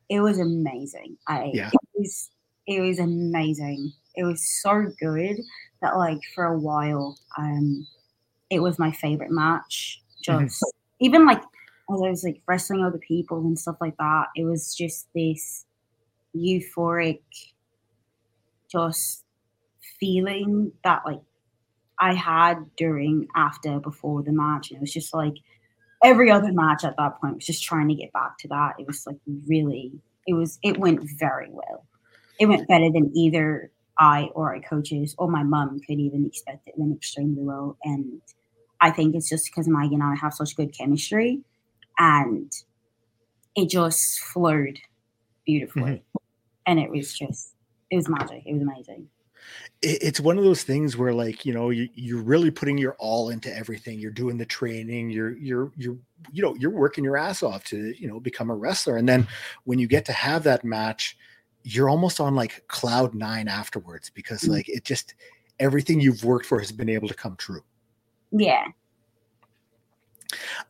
It 0.08 0.20
was 0.20 0.38
amazing. 0.38 1.16
I 1.26 1.50
Yeah. 1.54 1.68
it 1.72 1.80
was 1.94 2.30
it 2.66 2.80
was 2.80 2.98
amazing. 2.98 3.92
It 4.14 4.25
was 4.25 4.42
so 4.62 4.87
good 5.00 5.38
that 5.80 5.96
like 5.96 6.20
for 6.34 6.44
a 6.44 6.58
while, 6.58 7.18
um 7.38 7.87
it 8.50 8.60
was 8.60 8.78
my 8.78 8.92
favorite 8.92 9.30
match. 9.30 10.02
Mhm. 10.26 10.42
Just 10.44 10.64
even 11.00 11.25
like 11.25 11.40
as 11.40 12.02
I 12.04 12.10
was 12.10 12.22
like 12.25 12.42
wrestling 12.46 12.84
other 12.84 12.98
people 12.98 13.38
and 13.46 13.58
stuff 13.58 13.76
like 13.80 13.96
that, 13.96 14.26
it 14.37 14.44
was 14.44 14.75
just 14.75 15.08
this 15.14 15.64
euphoric 16.37 17.20
just 18.70 19.25
feeling 19.98 20.70
that 20.84 21.02
like 21.06 21.20
I 22.00 22.14
had 22.14 22.64
during, 22.76 23.26
after, 23.35 23.81
before 23.81 24.23
the 24.23 24.33
match. 24.33 24.71
And 24.71 24.76
it 24.76 24.81
was 24.81 24.93
just 24.93 25.14
like 25.14 25.35
every 26.05 26.31
other 26.31 26.52
match 26.52 26.85
at 26.85 26.97
that 26.97 27.21
point 27.21 27.37
was 27.37 27.47
just 27.47 27.64
trying 27.64 27.88
to 27.88 27.95
get 27.95 28.12
back 28.12 28.38
to 28.38 28.49
that. 28.49 28.75
It 28.78 28.87
was 28.87 29.05
like 29.07 29.19
really, 29.47 29.93
it 30.26 30.35
was, 30.35 30.59
it 30.62 30.78
went 30.78 31.00
very 31.19 31.49
well. 31.50 31.87
It 32.38 32.47
went 32.47 32.69
better 32.69 32.90
than 32.93 33.11
either 33.17 33.71
I 33.99 34.31
or 34.35 34.55
our 34.55 34.61
coaches 34.61 35.14
or 35.19 35.28
my 35.28 35.43
mum 35.43 35.81
could 35.87 35.99
even 35.99 36.25
expect 36.25 36.69
it. 36.69 36.75
Went 36.76 36.97
extremely 36.97 37.43
well. 37.43 37.76
And 37.83 38.21
I 38.81 38.93
think 38.93 39.17
it's 39.17 39.28
just 39.28 39.47
because 39.47 39.67
Maggie 39.67 39.95
and 39.95 40.05
I 40.05 40.14
have 40.14 40.35
such 40.35 40.55
good 40.55 40.73
chemistry 40.73 41.40
and 41.99 42.52
it 43.57 43.69
just 43.69 44.21
flowed 44.21 44.78
beautifully. 45.45 45.83
Mm-hmm. 45.83 46.17
And 46.67 46.78
it 46.78 46.90
was 46.90 47.12
just, 47.12 47.55
it 47.90 47.97
was 47.97 48.09
magic. 48.09 48.45
It 48.47 48.52
was 48.52 48.62
amazing. 48.62 49.09
It, 49.82 49.99
it's 50.02 50.20
one 50.20 50.38
of 50.38 50.44
those 50.44 50.62
things 50.62 50.97
where 50.97 51.12
like 51.12 51.44
you 51.44 51.52
know 51.52 51.70
you, 51.70 51.88
you're 51.94 52.23
really 52.23 52.50
putting 52.50 52.78
your 52.78 52.94
all 52.99 53.30
into 53.30 53.54
everything 53.54 53.99
you're 53.99 54.11
doing 54.11 54.37
the 54.38 54.47
training 54.47 55.11
you're 55.11 55.37
you're 55.38 55.73
you're 55.76 55.97
you 56.32 56.42
know 56.42 56.54
you're 56.56 56.70
working 56.70 57.04
your 57.04 57.16
ass 57.16 57.42
off 57.42 57.64
to 57.64 57.94
you 58.00 58.08
know 58.08 58.18
become 58.20 58.50
a 58.50 58.54
wrestler 58.54 58.97
and 58.97 59.08
then 59.08 59.26
when 59.64 59.78
you 59.78 59.87
get 59.87 60.04
to 60.04 60.12
have 60.12 60.42
that 60.42 60.64
match 60.64 61.16
you're 61.62 61.88
almost 61.88 62.18
on 62.20 62.35
like 62.35 62.66
cloud 62.68 63.14
nine 63.14 63.49
afterwards 63.49 64.11
because 64.11 64.42
Mhm. 64.42 64.50
like 64.50 64.68
it 64.68 64.85
just 64.85 65.14
everything 65.61 66.00
you've 66.00 66.25
worked 66.25 66.47
for 66.47 66.58
has 66.58 66.73
been 66.73 66.88
able 66.88 67.08
to 67.08 67.14
come 67.14 67.37
true 67.37 67.62
Yeah. 68.30 68.64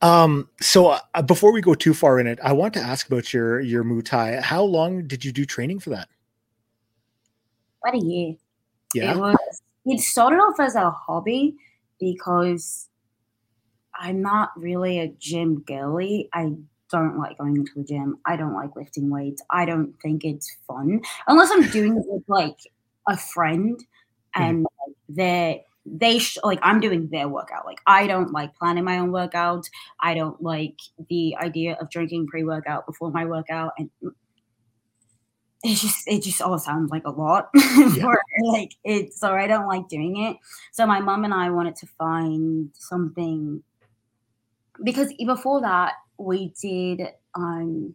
um 0.02 0.48
so 0.60 0.88
uh, 1.14 1.22
before 1.22 1.52
we 1.52 1.60
go 1.60 1.74
too 1.74 1.94
far 1.94 2.18
in 2.20 2.26
it 2.26 2.38
i 2.42 2.52
want 2.52 2.74
to 2.74 2.80
ask 2.80 3.06
about 3.06 3.32
your 3.32 3.60
your 3.60 3.84
muay 3.84 4.04
thai 4.04 4.40
how 4.40 4.62
long 4.62 5.06
did 5.06 5.24
you 5.24 5.32
do 5.32 5.44
training 5.44 5.78
for 5.78 5.90
that 5.90 6.08
What 7.80 7.94
a 7.94 7.98
year. 7.98 8.34
Yeah 8.94 9.12
It 9.12 9.18
was 9.18 9.62
it 9.86 10.00
started 10.00 10.36
off 10.36 10.60
as 10.60 10.74
a 10.74 10.90
hobby 10.90 11.56
because 11.98 12.88
I'm 13.94 14.22
not 14.22 14.50
really 14.56 15.00
a 15.00 15.08
gym 15.08 15.60
girly. 15.62 16.28
I 16.32 16.52
don't 16.90 17.18
like 17.18 17.38
going 17.38 17.64
to 17.64 17.72
the 17.74 17.84
gym. 17.84 18.18
I 18.24 18.36
don't 18.36 18.54
like 18.54 18.76
lifting 18.76 19.10
weights. 19.10 19.42
I 19.50 19.64
don't 19.64 19.94
think 20.00 20.24
it's 20.24 20.56
fun 20.66 21.00
unless 21.26 21.50
I'm 21.50 21.68
doing 21.70 21.96
it 21.96 22.04
with 22.06 22.22
like 22.28 22.58
a 23.06 23.16
friend 23.16 23.82
hmm. 24.34 24.42
and 24.42 24.62
like, 24.62 24.96
they're 25.08 25.60
they 25.90 26.18
sh- 26.18 26.38
like 26.44 26.58
I'm 26.62 26.80
doing 26.80 27.08
their 27.08 27.28
workout. 27.28 27.64
Like 27.64 27.80
I 27.86 28.06
don't 28.06 28.32
like 28.32 28.54
planning 28.56 28.84
my 28.84 28.98
own 28.98 29.10
workouts. 29.10 29.66
I 30.00 30.14
don't 30.14 30.40
like 30.42 30.76
the 31.08 31.34
idea 31.36 31.76
of 31.80 31.90
drinking 31.90 32.26
pre-workout 32.26 32.86
before 32.86 33.10
my 33.10 33.24
workout 33.24 33.72
and 33.78 33.90
it 35.64 35.74
just 35.74 36.06
it 36.06 36.22
just 36.22 36.40
all 36.40 36.58
sounds 36.58 36.90
like 36.90 37.04
a 37.04 37.10
lot 37.10 37.50
for 38.00 38.20
like 38.42 38.74
it 38.84 39.12
so 39.12 39.32
I 39.32 39.46
don't 39.46 39.66
like 39.66 39.88
doing 39.88 40.22
it. 40.24 40.36
So 40.72 40.86
my 40.86 41.00
mom 41.00 41.24
and 41.24 41.34
I 41.34 41.50
wanted 41.50 41.76
to 41.76 41.86
find 41.86 42.70
something 42.74 43.62
because 44.84 45.12
before 45.14 45.60
that 45.62 45.94
we 46.16 46.52
did 46.60 47.02
um 47.34 47.94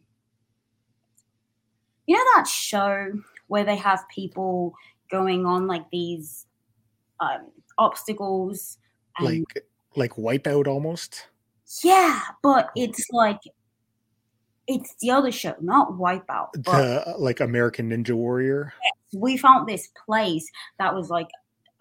you 2.05 2.17
know 2.17 2.23
that 2.35 2.47
show 2.47 3.13
where 3.47 3.63
they 3.63 3.77
have 3.77 4.03
people 4.13 4.73
going 5.09 5.45
on 5.45 5.67
like 5.67 5.89
these 5.89 6.45
um 7.21 7.49
obstacles 7.77 8.77
and 9.17 9.27
like 9.27 9.65
like 9.95 10.13
wipeout 10.15 10.67
almost? 10.67 11.27
Yeah 11.81 12.19
but 12.41 12.71
it's 12.75 13.07
like 13.11 13.39
it's 14.67 14.95
the 15.01 15.11
other 15.11 15.31
show 15.31 15.55
not 15.61 15.91
wipeout 15.93 16.49
but 16.63 17.03
the 17.05 17.15
like 17.17 17.39
american 17.39 17.89
ninja 17.89 18.13
warrior 18.13 18.73
we 19.13 19.37
found 19.37 19.67
this 19.67 19.89
place 20.05 20.49
that 20.79 20.95
was 20.95 21.09
like 21.09 21.29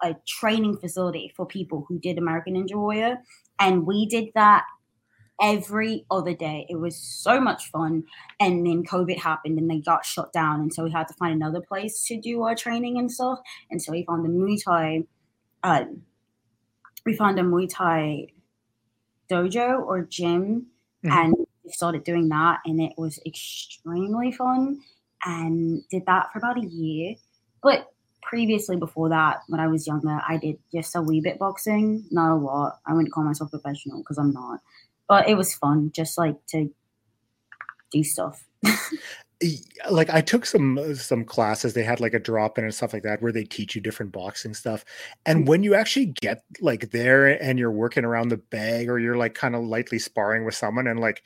a 0.01 0.15
training 0.27 0.77
facility 0.77 1.31
for 1.35 1.45
people 1.45 1.85
who 1.87 1.97
did 1.97 2.17
American 2.17 2.55
Ninja 2.55 2.75
Warrior, 2.75 3.17
and 3.59 3.85
we 3.87 4.05
did 4.05 4.25
that 4.35 4.65
every 5.41 6.05
other 6.11 6.33
day. 6.33 6.65
It 6.69 6.75
was 6.75 6.95
so 6.97 7.39
much 7.39 7.69
fun, 7.71 8.03
and 8.39 8.65
then 8.65 8.83
COVID 8.83 9.17
happened, 9.17 9.57
and 9.57 9.69
they 9.69 9.79
got 9.79 10.05
shut 10.05 10.33
down, 10.33 10.59
and 10.59 10.73
so 10.73 10.83
we 10.83 10.91
had 10.91 11.07
to 11.07 11.13
find 11.13 11.33
another 11.33 11.61
place 11.61 12.05
to 12.07 12.19
do 12.19 12.43
our 12.43 12.53
training 12.53 12.97
and 12.97 13.11
stuff. 13.11 13.39
And 13.71 13.81
so 13.81 13.91
we 13.93 14.05
found 14.05 14.25
the 14.25 14.29
Muay 14.29 14.61
Thai. 14.63 15.03
Uh, 15.63 15.85
we 17.05 17.15
found 17.15 17.39
a 17.39 17.43
Muay 17.43 17.69
Thai 17.69 18.27
dojo 19.29 19.79
or 19.81 20.03
gym, 20.03 20.67
Mhm. 21.03 21.11
and 21.11 21.35
started 21.67 22.03
doing 22.03 22.29
that, 22.29 22.59
and 22.65 22.81
it 22.81 22.93
was 22.97 23.19
extremely 23.25 24.31
fun 24.31 24.81
and 25.25 25.81
did 25.89 26.05
that 26.05 26.31
for 26.31 26.39
about 26.39 26.57
a 26.57 26.67
year. 26.67 27.15
But 27.61 27.87
previously, 28.21 28.77
before 28.77 29.09
that, 29.09 29.41
when 29.47 29.59
I 29.59 29.67
was 29.67 29.87
younger, 29.87 30.19
I 30.27 30.37
did 30.37 30.57
just 30.73 30.95
a 30.95 31.01
wee 31.01 31.21
bit 31.21 31.39
boxing, 31.39 32.05
not 32.11 32.33
a 32.33 32.35
lot. 32.35 32.79
I 32.85 32.93
wouldn't 32.93 33.13
call 33.13 33.23
myself 33.23 33.51
professional 33.51 33.99
because 33.99 34.17
I'm 34.17 34.31
not, 34.31 34.59
but 35.07 35.29
it 35.29 35.35
was 35.35 35.53
fun, 35.53 35.91
just 35.93 36.17
like 36.17 36.35
to 36.47 36.69
do 37.91 38.03
stuff. 38.03 38.43
Like 39.91 40.09
I 40.09 40.21
took 40.21 40.45
some 40.45 40.77
uh, 40.77 40.93
some 40.93 41.25
classes 41.25 41.73
they 41.73 41.83
had 41.83 41.99
like 41.99 42.13
a 42.13 42.19
drop 42.19 42.57
in 42.57 42.63
and 42.63 42.73
stuff 42.73 42.93
like 42.93 43.03
that 43.03 43.21
where 43.21 43.33
they 43.33 43.43
teach 43.43 43.75
you 43.75 43.81
different 43.81 44.13
boxing 44.13 44.53
stuff 44.53 44.85
and 45.25 45.45
when 45.49 45.63
you 45.63 45.75
actually 45.75 46.05
get 46.05 46.45
like 46.61 46.91
there 46.91 47.27
and 47.43 47.59
you're 47.59 47.69
working 47.69 48.05
around 48.05 48.29
the 48.29 48.37
bag 48.37 48.89
or 48.89 48.99
you're 48.99 49.17
like 49.17 49.33
kind 49.33 49.53
of 49.53 49.61
lightly 49.61 49.99
sparring 49.99 50.45
with 50.45 50.55
someone 50.55 50.87
and 50.87 51.01
like 51.01 51.23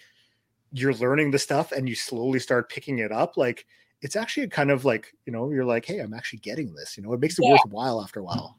you're 0.80 0.94
learning 0.94 1.32
the 1.32 1.40
stuff 1.40 1.72
and 1.72 1.88
you 1.90 1.96
slowly 1.96 2.40
start 2.40 2.70
picking 2.70 3.00
it 3.00 3.12
up 3.12 3.38
like 3.38 3.66
it's 4.02 4.16
actually 4.16 4.44
a 4.44 4.50
kind 4.50 4.70
of 4.72 4.86
like 4.86 5.14
you 5.26 5.34
know 5.34 5.50
you're 5.52 5.66
like 5.66 5.86
hey 5.86 6.00
I'm 6.00 6.14
actually 6.14 6.40
getting 6.40 6.74
this 6.74 6.98
you 6.98 7.04
know 7.04 7.14
it 7.14 7.20
makes 7.20 7.40
it 7.40 7.46
Yeah. 7.46 7.52
worthwhile 7.54 8.02
after 8.02 8.20
a 8.20 8.24
while 8.24 8.58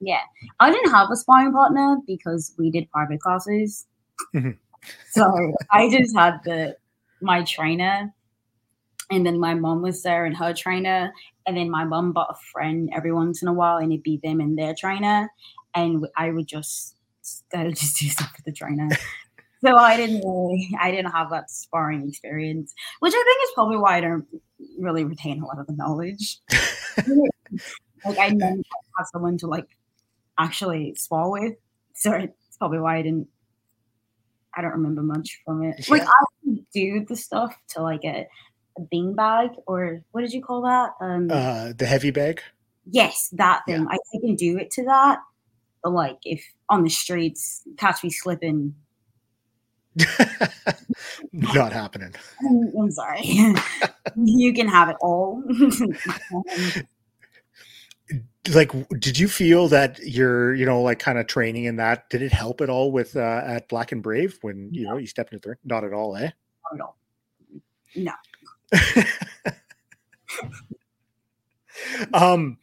Yeah, 0.00 0.20
I 0.58 0.70
didn't 0.72 0.90
have 0.90 1.08
a 1.12 1.16
sparring 1.16 1.52
partner 1.52 1.98
because 2.06 2.52
we 2.58 2.70
did 2.70 2.90
private 2.90 3.20
classes, 3.20 3.86
Mhm. 4.34 4.58
so 5.10 5.54
I 5.70 5.88
just 5.88 6.16
had 6.16 6.40
the 6.44 6.76
my 7.20 7.44
trainer, 7.44 8.12
and 9.10 9.24
then 9.24 9.38
my 9.38 9.54
mom 9.54 9.82
was 9.82 10.02
there 10.02 10.24
and 10.26 10.36
her 10.36 10.52
trainer, 10.54 11.12
and 11.46 11.56
then 11.56 11.70
my 11.70 11.84
mom 11.84 12.12
bought 12.12 12.30
a 12.30 12.38
friend 12.52 12.90
every 12.92 13.12
once 13.12 13.42
in 13.42 13.48
a 13.48 13.52
while, 13.52 13.76
and 13.78 13.92
it'd 13.92 14.02
be 14.02 14.18
them 14.24 14.40
and 14.40 14.58
their 14.58 14.74
trainer, 14.76 15.30
and 15.74 16.04
I 16.16 16.30
would 16.30 16.48
just 16.48 16.96
I 17.54 17.64
would 17.64 17.76
just 17.76 18.00
do 18.00 18.08
stuff 18.08 18.32
with 18.36 18.44
the 18.44 18.52
trainer. 18.52 18.88
So 19.64 19.76
I 19.76 19.96
didn't 19.96 20.22
really, 20.24 20.70
I 20.80 20.90
didn't 20.90 21.12
have 21.12 21.30
that 21.30 21.50
sparring 21.50 22.08
experience, 22.08 22.74
which 23.00 23.12
I 23.14 23.24
think 23.24 23.48
is 23.48 23.54
probably 23.54 23.76
why 23.76 23.98
I 23.98 24.00
don't 24.00 24.26
really 24.78 25.04
retain 25.04 25.40
a 25.40 25.46
lot 25.46 25.58
of 25.58 25.66
the 25.66 25.74
knowledge. 25.74 26.40
like 28.04 28.18
I 28.18 28.30
never 28.30 28.56
have 28.98 29.06
someone 29.12 29.38
to 29.38 29.46
like 29.46 29.68
actually 30.38 30.94
spar 30.96 31.30
with, 31.30 31.54
so 31.94 32.12
it's 32.12 32.56
probably 32.58 32.80
why 32.80 32.98
I 32.98 33.02
didn't. 33.02 33.28
I 34.54 34.60
don't 34.60 34.72
remember 34.72 35.02
much 35.02 35.40
from 35.44 35.62
it. 35.62 35.88
Like 35.88 36.02
I 36.02 36.24
can 36.44 36.66
do 36.74 37.06
the 37.08 37.16
stuff 37.16 37.56
to 37.70 37.82
like 37.82 38.04
a, 38.04 38.26
a 38.76 38.80
bean 38.90 39.14
bag 39.14 39.50
or 39.66 40.02
what 40.10 40.20
did 40.22 40.32
you 40.32 40.42
call 40.42 40.62
that? 40.62 40.90
Um, 41.00 41.28
uh 41.30 41.72
the 41.76 41.86
heavy 41.86 42.10
bag 42.10 42.42
yes, 42.90 43.28
that 43.32 43.62
yeah. 43.66 43.76
thing. 43.76 43.86
I, 43.88 43.94
I 43.94 44.18
can 44.20 44.34
do 44.34 44.58
it 44.58 44.70
to 44.72 44.84
that, 44.84 45.18
but 45.82 45.92
like 45.92 46.18
if 46.24 46.44
on 46.68 46.82
the 46.82 46.90
streets 46.90 47.62
catch 47.76 48.02
me 48.02 48.10
slipping, 48.10 48.74
not 51.32 51.72
happening 51.72 52.12
I'm, 52.40 52.72
I'm 52.78 52.90
sorry. 52.90 53.22
you 54.16 54.52
can 54.54 54.68
have 54.68 54.88
it 54.88 54.96
all. 55.00 55.42
like 58.52 58.72
did 58.98 59.18
you 59.18 59.28
feel 59.28 59.68
that 59.68 59.98
your 60.00 60.54
you 60.54 60.66
know 60.66 60.82
like 60.82 60.98
kind 60.98 61.18
of 61.18 61.26
training 61.28 61.64
in 61.64 61.76
that 61.76 62.10
did 62.10 62.22
it 62.22 62.32
help 62.32 62.60
at 62.60 62.68
all 62.68 62.90
with 62.90 63.14
uh 63.16 63.40
at 63.46 63.68
black 63.68 63.92
and 63.92 64.02
brave 64.02 64.36
when 64.42 64.68
you 64.72 64.84
know 64.84 64.96
you 64.96 65.06
stepped 65.06 65.32
into 65.32 65.50
the 65.50 65.54
not 65.64 65.84
at 65.84 65.92
all 65.92 66.16
eh 66.16 66.30
Not 66.72 66.74
at 66.74 66.80
all. 66.80 66.96
No. 67.94 68.12
um, 72.14 72.58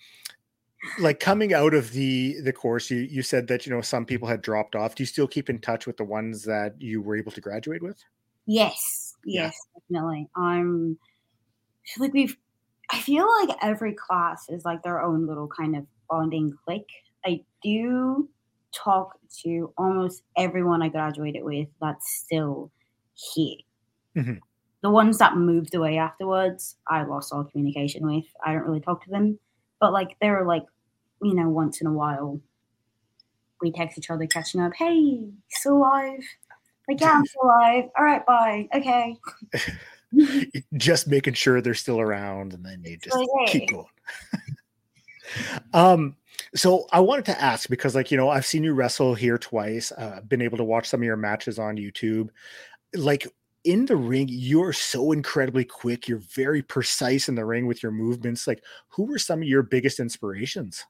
like 1.00 1.19
coming 1.19 1.53
out 1.53 1.74
of 1.74 1.91
the 1.91 2.39
the 2.41 2.53
course, 2.53 2.89
you 2.89 3.00
you 3.00 3.22
said 3.22 3.48
that 3.48 3.65
you 3.65 3.74
know 3.74 3.81
some 3.81 4.05
people 4.05 4.27
had 4.27 4.41
dropped 4.41 4.75
off. 4.75 4.96
Do 4.96 5.03
you 5.03 5.08
still 5.08 5.27
keep 5.27 5.50
in 5.50 5.60
touch 5.60 5.86
with 5.86 5.98
the 5.98 6.03
ones 6.03 6.43
that 6.43 6.81
you 6.81 7.01
were 7.01 7.15
able 7.15 7.31
to 7.31 7.41
graduate 7.41 7.84
with? 7.84 8.03
Yes, 8.46 9.15
yes, 9.25 9.55
yeah. 9.55 9.79
definitely. 9.81 10.29
I'm 10.36 10.98
like 11.98 12.13
we've. 12.13 12.36
I 12.91 13.00
feel 13.00 13.27
like 13.41 13.55
every 13.62 13.93
class 13.93 14.48
is 14.50 14.65
like 14.65 14.81
their 14.81 15.01
own 15.01 15.27
little 15.27 15.48
kind 15.48 15.75
of 15.75 15.86
bonding 16.10 16.58
clique. 16.65 16.89
I 17.24 17.41
do 17.62 18.27
talk 18.74 19.19
to 19.43 19.74
almost 19.77 20.24
everyone 20.38 20.81
I 20.81 20.89
graduated 20.89 21.43
with 21.43 21.67
that's 21.81 22.12
still 22.12 22.72
here. 23.13 23.58
Mm-hmm. 24.17 24.36
The 24.81 24.89
ones 24.89 25.17
that 25.17 25.36
moved 25.36 25.75
away 25.75 25.98
afterwards, 25.98 26.77
I 26.88 27.03
lost 27.03 27.34
all 27.34 27.43
communication 27.43 28.05
with. 28.05 28.25
I 28.46 28.53
don't 28.53 28.63
really 28.63 28.79
talk 28.79 29.03
to 29.03 29.10
them, 29.10 29.38
but 29.79 29.91
like 29.91 30.15
they're 30.22 30.46
like, 30.46 30.63
you 31.21 31.33
know, 31.33 31.49
once 31.49 31.81
in 31.81 31.88
a 31.88 31.93
while, 31.93 32.39
we 33.61 33.71
text 33.71 33.97
each 33.97 34.09
other, 34.09 34.25
catching 34.27 34.61
up. 34.61 34.73
Hey, 34.73 35.27
still 35.49 35.77
alive? 35.77 36.21
Like, 36.88 37.01
yeah, 37.01 37.11
I'm 37.11 37.25
still 37.25 37.43
alive. 37.43 37.89
All 37.97 38.05
right, 38.05 38.25
bye. 38.25 38.67
Okay. 38.73 39.17
just 40.77 41.07
making 41.07 41.33
sure 41.33 41.61
they're 41.61 41.73
still 41.73 41.99
around, 41.99 42.53
and 42.53 42.65
then 42.65 42.83
you 42.83 42.97
just 42.97 43.17
keep 43.47 43.69
going. 43.69 43.85
um, 45.73 46.15
so 46.55 46.88
I 46.91 46.99
wanted 46.99 47.25
to 47.25 47.41
ask 47.41 47.69
because, 47.69 47.95
like, 47.95 48.11
you 48.11 48.17
know, 48.17 48.29
I've 48.29 48.45
seen 48.45 48.63
you 48.63 48.73
wrestle 48.73 49.13
here 49.13 49.38
twice. 49.38 49.91
Uh, 49.91 50.21
been 50.27 50.41
able 50.41 50.57
to 50.57 50.63
watch 50.63 50.88
some 50.88 51.01
of 51.01 51.05
your 51.05 51.17
matches 51.17 51.59
on 51.59 51.77
YouTube. 51.77 52.29
Like 52.95 53.27
in 53.63 53.85
the 53.85 53.95
ring, 53.95 54.27
you're 54.29 54.73
so 54.73 55.11
incredibly 55.11 55.65
quick. 55.65 56.07
You're 56.07 56.19
very 56.19 56.61
precise 56.61 57.29
in 57.29 57.35
the 57.35 57.45
ring 57.45 57.67
with 57.67 57.83
your 57.83 57.91
movements. 57.91 58.47
Like, 58.47 58.63
who 58.89 59.03
were 59.03 59.19
some 59.19 59.41
of 59.41 59.47
your 59.47 59.63
biggest 59.63 59.99
inspirations? 59.99 60.85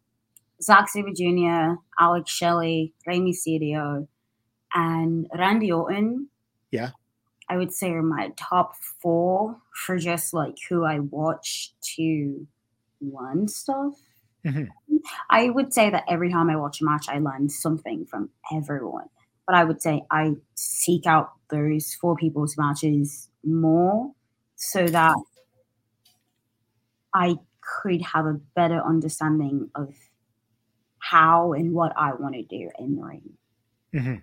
Zack 0.62 0.90
Sabre 0.90 1.14
Jr., 1.16 1.80
Alex 2.00 2.32
Shelley, 2.32 2.94
Rey 3.06 3.20
Mysterio, 3.20 4.08
and 4.74 5.28
Randy 5.34 5.72
Orton. 5.72 6.28
Yeah. 6.72 6.92
I 7.50 7.58
would 7.58 7.74
say 7.74 7.92
are 7.92 8.04
my 8.04 8.32
top 8.38 8.76
four 9.02 9.58
for 9.74 9.98
just 9.98 10.34
like 10.34 10.56
who 10.70 10.84
I 10.84 11.00
watch 11.00 11.74
to 11.96 12.48
learn 13.02 13.48
stuff. 13.48 13.94
Mm-hmm. 14.46 14.66
I 15.30 15.50
would 15.50 15.74
say 15.74 15.90
that 15.90 16.04
every 16.08 16.32
time 16.32 16.50
I 16.50 16.56
watch 16.56 16.82
a 16.82 16.86
match, 16.86 17.08
I 17.10 17.20
learn 17.20 17.50
something 17.50 18.06
from 18.06 18.30
everyone. 18.54 19.08
But 19.48 19.56
I 19.56 19.64
would 19.64 19.82
say 19.82 20.04
I 20.12 20.36
seek 20.54 21.08
out 21.08 21.32
those 21.50 21.96
four 21.96 22.16
people's 22.16 22.56
matches 22.56 23.30
more 23.44 24.12
so 24.56 24.86
that 24.86 25.16
I 27.14 27.38
could 27.62 28.02
have 28.02 28.26
a 28.26 28.40
better 28.56 28.82
understanding 28.82 29.70
of 29.74 29.94
how 31.10 31.54
and 31.54 31.74
what 31.74 31.94
I 31.98 32.14
want 32.14 32.36
to 32.36 32.44
do 32.44 32.70
in 32.78 32.96
the 32.96 33.04
ring. 33.04 33.30
Mm-hmm. 33.94 34.16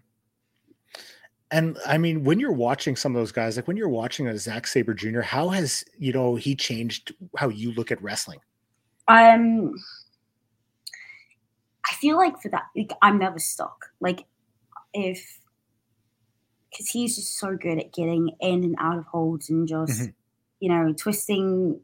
And 1.50 1.78
I 1.86 1.98
mean, 1.98 2.24
when 2.24 2.40
you're 2.40 2.52
watching 2.52 2.96
some 2.96 3.14
of 3.14 3.20
those 3.20 3.32
guys, 3.32 3.56
like 3.56 3.68
when 3.68 3.76
you're 3.76 3.88
watching 3.88 4.26
a 4.28 4.38
Zack 4.38 4.66
Sabre 4.66 4.94
Jr., 4.94 5.20
how 5.20 5.48
has 5.48 5.84
you 5.98 6.12
know 6.12 6.34
he 6.36 6.54
changed 6.54 7.14
how 7.36 7.48
you 7.48 7.72
look 7.72 7.90
at 7.90 8.02
wrestling? 8.02 8.40
Um, 9.08 9.72
I 11.88 11.94
feel 11.94 12.16
like 12.16 12.40
for 12.42 12.48
that, 12.48 12.64
like, 12.76 12.92
I'm 13.02 13.18
never 13.18 13.38
stuck. 13.38 13.86
Like 14.00 14.24
if 14.92 15.40
because 16.70 16.88
he's 16.88 17.16
just 17.16 17.38
so 17.38 17.56
good 17.56 17.78
at 17.78 17.92
getting 17.92 18.30
in 18.40 18.64
and 18.64 18.74
out 18.78 18.98
of 18.98 19.04
holds 19.06 19.48
and 19.48 19.68
just 19.68 20.00
mm-hmm. 20.00 20.10
you 20.60 20.68
know 20.68 20.92
twisting 20.92 21.80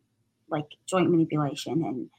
like 0.48 0.66
joint 0.86 1.10
manipulation 1.10 1.82
and 1.84 2.10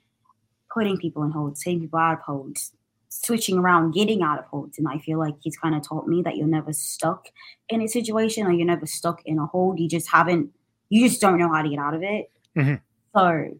putting 0.73 0.97
people 0.97 1.23
in 1.23 1.31
holds, 1.31 1.63
taking 1.63 1.81
people 1.81 1.99
out 1.99 2.13
of 2.13 2.19
holds, 2.21 2.73
switching 3.21 3.57
around, 3.57 3.91
getting 3.91 4.21
out 4.23 4.39
of 4.39 4.45
holds. 4.45 4.77
And 4.77 4.87
I 4.87 4.97
feel 4.97 5.19
like 5.19 5.35
he's 5.41 5.57
kind 5.57 5.75
of 5.75 5.87
taught 5.87 6.07
me 6.07 6.21
that 6.23 6.35
you're 6.35 6.47
never 6.47 6.73
stuck 6.73 7.27
in 7.69 7.81
a 7.81 7.87
situation 7.87 8.47
or 8.47 8.51
you're 8.51 8.65
never 8.65 8.85
stuck 8.85 9.21
in 9.25 9.37
a 9.37 9.45
hold. 9.45 9.79
You 9.79 9.87
just 9.87 10.09
haven't, 10.09 10.49
you 10.89 11.07
just 11.07 11.21
don't 11.21 11.37
know 11.37 11.51
how 11.53 11.61
to 11.61 11.69
get 11.69 11.79
out 11.79 11.93
of 11.93 12.01
it. 12.01 12.31
Mm-hmm. 12.57 12.75
So 13.15 13.59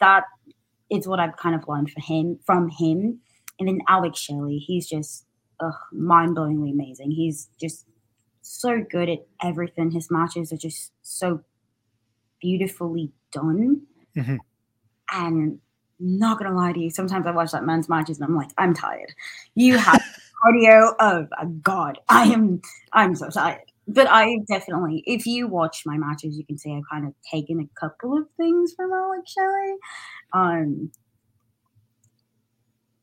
that 0.00 0.24
is 0.90 1.06
what 1.06 1.20
I've 1.20 1.36
kind 1.36 1.54
of 1.54 1.68
learned 1.68 1.90
for 1.90 2.00
him 2.00 2.38
from 2.46 2.70
him. 2.70 3.20
And 3.58 3.68
then 3.68 3.80
Alex 3.88 4.18
Shelley, 4.20 4.58
he's 4.58 4.88
just 4.88 5.26
mind 5.92 6.36
blowingly 6.36 6.72
amazing. 6.72 7.10
He's 7.10 7.50
just 7.60 7.84
so 8.40 8.80
good 8.90 9.08
at 9.10 9.26
everything. 9.42 9.90
His 9.90 10.10
matches 10.10 10.52
are 10.52 10.56
just 10.56 10.92
so 11.02 11.42
beautifully 12.40 13.12
done. 13.32 13.82
Mm-hmm. 14.16 14.36
And 15.12 15.58
not 16.00 16.38
gonna 16.38 16.54
lie 16.54 16.72
to 16.72 16.80
you, 16.80 16.90
sometimes 16.90 17.26
I 17.26 17.30
watch 17.32 17.52
that 17.52 17.64
men's 17.64 17.88
matches 17.88 18.18
and 18.18 18.26
I'm 18.28 18.36
like, 18.36 18.50
I'm 18.58 18.74
tired. 18.74 19.12
You 19.54 19.78
have 19.78 20.02
cardio 20.44 20.94
of 21.00 21.28
a 21.40 21.46
god. 21.46 21.98
I 22.08 22.24
am 22.26 22.60
I'm 22.92 23.14
so 23.14 23.28
tired. 23.30 23.62
But 23.86 24.06
I 24.08 24.36
definitely, 24.46 25.02
if 25.06 25.26
you 25.26 25.48
watch 25.48 25.84
my 25.86 25.96
matches, 25.96 26.36
you 26.36 26.44
can 26.44 26.58
see 26.58 26.74
I've 26.74 26.82
kind 26.90 27.06
of 27.06 27.14
taken 27.30 27.58
a 27.60 27.80
couple 27.80 28.18
of 28.18 28.26
things 28.36 28.74
from 28.76 28.92
Alex 28.92 29.32
Shelley. 29.32 29.74
Um 30.32 30.90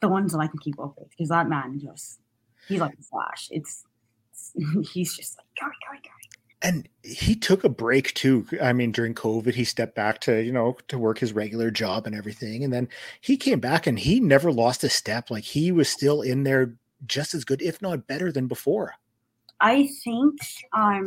the 0.01 0.10
ones 0.10 0.34
that 0.34 0.39
I 0.39 0.47
can 0.47 0.60
keep 0.60 0.79
up 0.79 0.93
with 0.97 1.10
because 1.10 1.29
that 1.29 1.49
man 1.49 1.79
just 1.79 2.19
he's 2.67 2.79
like 2.79 2.93
a 2.93 3.03
flash. 3.03 3.47
It's, 3.51 3.84
it's 4.31 4.91
he's 4.91 5.15
just 5.15 5.38
like 5.38 5.47
go 5.60 5.67
go 5.67 5.97
go. 6.03 6.35
And 6.65 6.89
he 7.04 7.36
took 7.36 7.63
a 7.63 7.69
break 7.69 8.15
too. 8.15 8.47
I 8.60 8.73
mean, 8.73 8.91
during 8.91 9.13
COVID, 9.13 9.54
he 9.54 9.63
stepped 9.63 9.93
back 9.93 10.19
to 10.21 10.41
you 10.41 10.51
know 10.51 10.75
to 10.88 10.97
work 10.97 11.19
his 11.19 11.32
regular 11.32 11.69
job 11.69 12.08
and 12.08 12.15
everything, 12.15 12.63
and 12.63 12.73
then 12.73 12.89
he 13.21 13.38
came 13.38 13.60
back 13.60 13.86
and 13.86 13.99
he 13.99 14.19
never 14.19 14.51
lost 14.51 14.84
a 14.84 14.89
step. 14.89 15.30
Like 15.30 15.43
he 15.43 15.71
was 15.71 15.88
still 15.88 16.23
in 16.23 16.43
there, 16.43 16.73
just 17.06 17.36
as 17.36 17.45
good, 17.45 17.62
if 17.62 17.84
not 17.84 18.08
better, 18.08 18.32
than 18.32 18.47
before. 18.47 18.95
I 19.62 19.88
think 20.04 20.39
um, 20.75 21.06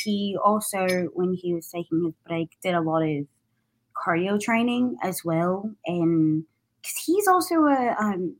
he 0.00 0.36
also, 0.44 1.08
when 1.14 1.32
he 1.32 1.54
was 1.54 1.70
taking 1.70 2.04
his 2.04 2.14
break, 2.26 2.50
did 2.60 2.74
a 2.74 2.80
lot 2.80 3.02
of 3.02 3.24
cardio 4.04 4.40
training 4.40 4.96
as 5.04 5.24
well, 5.24 5.70
and 5.86 6.42
because 6.82 6.96
he's 7.06 7.28
also 7.28 7.54
a 7.66 7.94
um, 8.00 8.34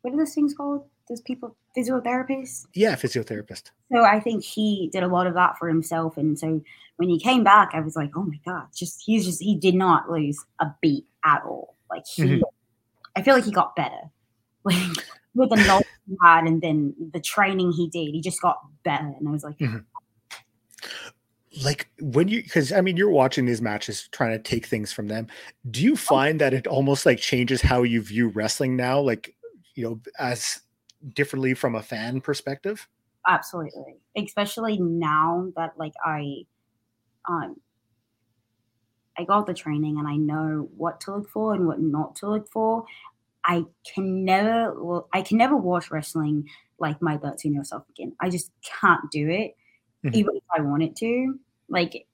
what 0.00 0.14
are 0.14 0.16
those 0.16 0.34
things 0.34 0.54
called? 0.54 0.88
Those 1.10 1.20
people, 1.20 1.56
physiotherapists? 1.76 2.66
Yeah, 2.74 2.96
physiotherapist. 2.96 3.70
So 3.92 4.04
I 4.04 4.20
think 4.20 4.44
he 4.44 4.88
did 4.92 5.02
a 5.02 5.08
lot 5.08 5.26
of 5.26 5.34
that 5.34 5.58
for 5.58 5.68
himself. 5.68 6.16
And 6.16 6.38
so 6.38 6.62
when 6.96 7.08
he 7.08 7.18
came 7.18 7.44
back, 7.44 7.70
I 7.72 7.80
was 7.80 7.96
like, 7.96 8.10
oh 8.16 8.22
my 8.22 8.38
God, 8.44 8.66
just 8.74 9.02
he's 9.04 9.24
just, 9.24 9.42
he 9.42 9.56
did 9.56 9.74
not 9.74 10.10
lose 10.10 10.38
a 10.60 10.66
beat 10.80 11.06
at 11.24 11.42
all. 11.44 11.76
Like 11.90 12.04
he, 12.06 12.22
mm-hmm. 12.22 12.42
I 13.16 13.22
feel 13.22 13.34
like 13.34 13.44
he 13.44 13.52
got 13.52 13.76
better. 13.76 14.00
Like 14.62 15.06
with 15.34 15.48
the 15.48 15.56
knowledge 15.64 15.86
he 16.06 16.16
had 16.22 16.44
and 16.44 16.60
then 16.60 16.94
the 17.14 17.20
training 17.20 17.72
he 17.72 17.88
did, 17.88 18.12
he 18.12 18.20
just 18.20 18.42
got 18.42 18.58
better. 18.82 19.14
And 19.18 19.26
I 19.26 19.30
was 19.30 19.44
like, 19.44 19.56
mm-hmm 19.56 19.78
like 21.64 21.88
when 22.00 22.28
you 22.28 22.42
because 22.42 22.72
i 22.72 22.80
mean 22.80 22.96
you're 22.96 23.10
watching 23.10 23.44
these 23.44 23.60
matches 23.60 24.08
trying 24.12 24.30
to 24.30 24.38
take 24.38 24.66
things 24.66 24.92
from 24.92 25.08
them 25.08 25.26
do 25.70 25.82
you 25.82 25.94
oh. 25.94 25.96
find 25.96 26.40
that 26.40 26.54
it 26.54 26.66
almost 26.66 27.04
like 27.04 27.18
changes 27.18 27.60
how 27.60 27.82
you 27.82 28.00
view 28.00 28.28
wrestling 28.28 28.76
now 28.76 29.00
like 29.00 29.34
you 29.74 29.82
know 29.82 30.00
as 30.18 30.60
differently 31.14 31.54
from 31.54 31.74
a 31.74 31.82
fan 31.82 32.20
perspective? 32.20 32.88
Absolutely. 33.26 33.96
Especially 34.16 34.78
now 34.78 35.52
that 35.56 35.72
like 35.76 35.92
i 36.04 36.42
um 37.28 37.56
i 39.18 39.24
got 39.24 39.46
the 39.46 39.52
training 39.52 39.98
and 39.98 40.08
i 40.08 40.16
know 40.16 40.68
what 40.76 41.00
to 41.02 41.14
look 41.14 41.28
for 41.28 41.54
and 41.54 41.66
what 41.66 41.78
not 41.78 42.16
to 42.16 42.30
look 42.30 42.50
for 42.50 42.84
i 43.44 43.62
can 43.84 44.24
never 44.24 44.72
well 44.82 45.08
i 45.12 45.20
can 45.20 45.36
never 45.36 45.54
watch 45.54 45.90
wrestling 45.90 46.48
like 46.80 47.00
my 47.02 47.18
13 47.18 47.52
year 47.52 47.62
self 47.62 47.84
again. 47.90 48.14
I 48.20 48.30
just 48.30 48.50
can't 48.80 49.10
do 49.12 49.28
it 49.28 49.54
mm-hmm. 50.04 50.14
even 50.14 50.36
if 50.36 50.42
i 50.56 50.60
wanted 50.62 50.96
to. 50.96 51.38
Like 51.68 52.06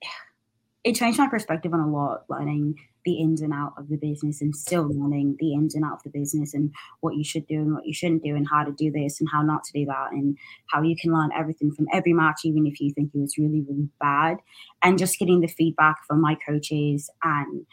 it 0.85 0.94
changed 0.94 1.18
my 1.18 1.29
perspective 1.29 1.72
on 1.72 1.81
a 1.81 1.90
lot 1.90 2.25
learning 2.29 2.75
the 3.07 3.14
ins 3.14 3.40
and 3.40 3.55
out 3.55 3.73
of 3.79 3.88
the 3.88 3.97
business 3.97 4.42
and 4.42 4.55
still 4.55 4.83
learning 4.83 5.37
the 5.40 5.55
ins 5.55 5.75
and 5.75 5.85
out 5.85 5.95
of 5.95 6.03
the 6.03 6.11
business 6.11 6.53
and 6.53 6.71
what 7.01 7.14
you 7.16 7.25
should 7.25 7.47
do 7.47 7.57
and 7.57 7.73
what 7.73 7.87
you 7.87 7.95
shouldn't 7.95 8.23
do 8.23 8.37
and 8.37 8.47
how 8.51 8.62
to 8.64 8.73
do 8.73 8.90
this 8.90 9.19
and 9.21 9.29
how 9.33 9.40
not 9.40 9.64
to 9.64 9.73
do 9.73 9.87
that 9.87 10.12
and 10.12 10.37
how 10.71 10.83
you 10.83 10.95
can 11.01 11.12
learn 11.14 11.31
everything 11.35 11.73
from 11.73 11.87
every 11.95 12.12
match 12.12 12.40
even 12.45 12.66
if 12.66 12.79
you 12.81 12.92
think 12.92 13.11
it 13.14 13.19
was 13.19 13.38
really 13.38 13.64
really 13.66 13.88
bad. 13.99 14.37
And 14.83 14.99
just 14.99 15.19
getting 15.19 15.40
the 15.40 15.49
feedback 15.49 15.97
from 16.07 16.21
my 16.21 16.37
coaches 16.47 17.09
and 17.23 17.64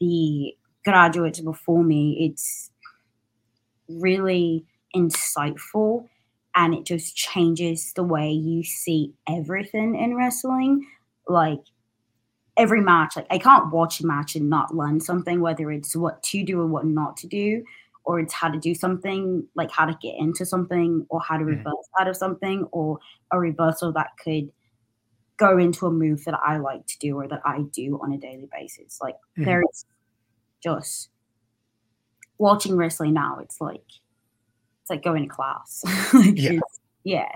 the 0.00 0.54
graduates 0.84 1.40
before 1.40 1.84
me 1.84 2.16
it's 2.20 2.70
really 3.88 4.64
insightful 4.94 6.06
and 6.54 6.74
it 6.74 6.84
just 6.84 7.16
changes 7.16 7.92
the 7.94 8.02
way 8.02 8.30
you 8.30 8.62
see 8.64 9.12
everything 9.28 9.94
in 9.96 10.16
wrestling. 10.16 10.86
Like 11.28 11.60
every 12.60 12.82
match. 12.82 13.16
Like 13.16 13.26
I 13.30 13.38
can't 13.38 13.72
watch 13.72 14.00
a 14.00 14.06
match 14.06 14.36
and 14.36 14.50
not 14.50 14.74
learn 14.74 15.00
something, 15.00 15.40
whether 15.40 15.70
it's 15.72 15.96
what 15.96 16.22
to 16.24 16.44
do 16.44 16.60
or 16.60 16.66
what 16.66 16.84
not 16.84 17.16
to 17.18 17.26
do, 17.26 17.64
or 18.04 18.20
it's 18.20 18.34
how 18.34 18.50
to 18.50 18.58
do 18.58 18.74
something, 18.74 19.46
like 19.54 19.70
how 19.70 19.86
to 19.86 19.98
get 20.02 20.14
into 20.18 20.44
something, 20.44 21.06
or 21.08 21.20
how 21.20 21.38
to 21.38 21.44
mm. 21.44 21.56
reverse 21.56 21.88
out 21.98 22.06
of 22.06 22.16
something, 22.16 22.68
or 22.70 22.98
a 23.32 23.38
reversal 23.38 23.92
that 23.92 24.10
could 24.22 24.50
go 25.38 25.56
into 25.56 25.86
a 25.86 25.90
move 25.90 26.22
that 26.26 26.38
I 26.44 26.58
like 26.58 26.86
to 26.86 26.98
do 26.98 27.16
or 27.16 27.26
that 27.28 27.40
I 27.46 27.62
do 27.72 27.98
on 28.02 28.12
a 28.12 28.18
daily 28.18 28.48
basis. 28.52 28.98
Like 29.00 29.16
mm. 29.38 29.46
there 29.46 29.62
is 29.62 29.86
just 30.62 31.08
watching 32.36 32.76
wrestling 32.76 33.14
now. 33.14 33.38
It's 33.40 33.58
like 33.58 33.80
it's 34.82 34.90
like 34.90 35.02
going 35.02 35.22
to 35.22 35.34
class. 35.34 35.82
like 36.14 36.36
Yeah. 36.36 36.60
yeah, 37.04 37.32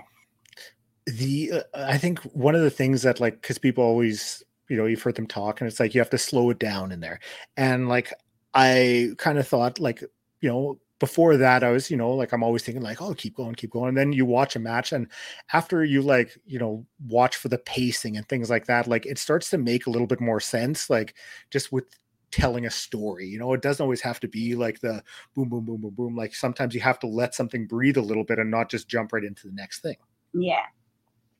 the 1.07 1.51
uh, 1.51 1.61
i 1.75 1.97
think 1.97 2.19
one 2.33 2.55
of 2.55 2.61
the 2.61 2.69
things 2.69 3.03
that 3.03 3.19
like 3.19 3.39
because 3.41 3.57
people 3.57 3.83
always 3.83 4.43
you 4.69 4.77
know 4.77 4.85
you've 4.85 5.01
heard 5.01 5.15
them 5.15 5.27
talk 5.27 5.61
and 5.61 5.67
it's 5.67 5.79
like 5.79 5.93
you 5.93 6.01
have 6.01 6.09
to 6.09 6.17
slow 6.17 6.49
it 6.49 6.59
down 6.59 6.91
in 6.91 6.99
there. 6.99 7.19
And 7.57 7.87
like 7.89 8.13
i 8.53 9.09
kind 9.17 9.37
of 9.37 9.47
thought 9.47 9.79
like 9.79 10.01
you 10.39 10.49
know 10.49 10.79
before 10.99 11.35
that 11.35 11.61
i 11.61 11.69
was 11.69 11.91
you 11.91 11.97
know 11.97 12.11
like 12.11 12.31
i'm 12.31 12.41
always 12.41 12.63
thinking 12.63 12.81
like 12.81 13.01
oh 13.01 13.13
keep 13.13 13.35
going 13.35 13.55
keep 13.55 13.71
going. 13.71 13.89
And 13.89 13.97
then 13.97 14.13
you 14.13 14.25
watch 14.25 14.55
a 14.55 14.59
match 14.59 14.93
and 14.93 15.07
after 15.53 15.83
you 15.83 16.01
like 16.01 16.37
you 16.45 16.59
know 16.59 16.85
watch 17.07 17.35
for 17.35 17.49
the 17.49 17.57
pacing 17.57 18.17
and 18.17 18.27
things 18.27 18.49
like 18.49 18.65
that 18.67 18.87
like 18.87 19.05
it 19.05 19.19
starts 19.19 19.49
to 19.49 19.57
make 19.57 19.87
a 19.87 19.89
little 19.89 20.07
bit 20.07 20.21
more 20.21 20.39
sense 20.39 20.89
like 20.89 21.15
just 21.51 21.71
with 21.71 21.85
telling 22.31 22.65
a 22.65 22.71
story 22.71 23.25
you 23.27 23.39
know? 23.39 23.53
It 23.53 23.61
doesn't 23.61 23.83
always 23.83 24.01
have 24.01 24.19
to 24.19 24.27
be 24.27 24.55
like 24.55 24.79
the 24.81 25.03
boom 25.35 25.49
boom 25.49 25.65
boom 25.65 25.81
boom 25.81 25.93
boom. 25.93 26.15
Like 26.15 26.35
sometimes 26.35 26.75
you 26.75 26.81
have 26.81 26.99
to 26.99 27.07
let 27.07 27.33
something 27.33 27.65
breathe 27.65 27.97
a 27.97 28.01
little 28.01 28.23
bit 28.23 28.39
and 28.39 28.51
not 28.51 28.69
just 28.69 28.87
jump 28.89 29.13
right 29.13 29.23
into 29.23 29.47
the 29.47 29.53
next 29.53 29.81
thing. 29.81 29.95
Yeah, 30.33 30.65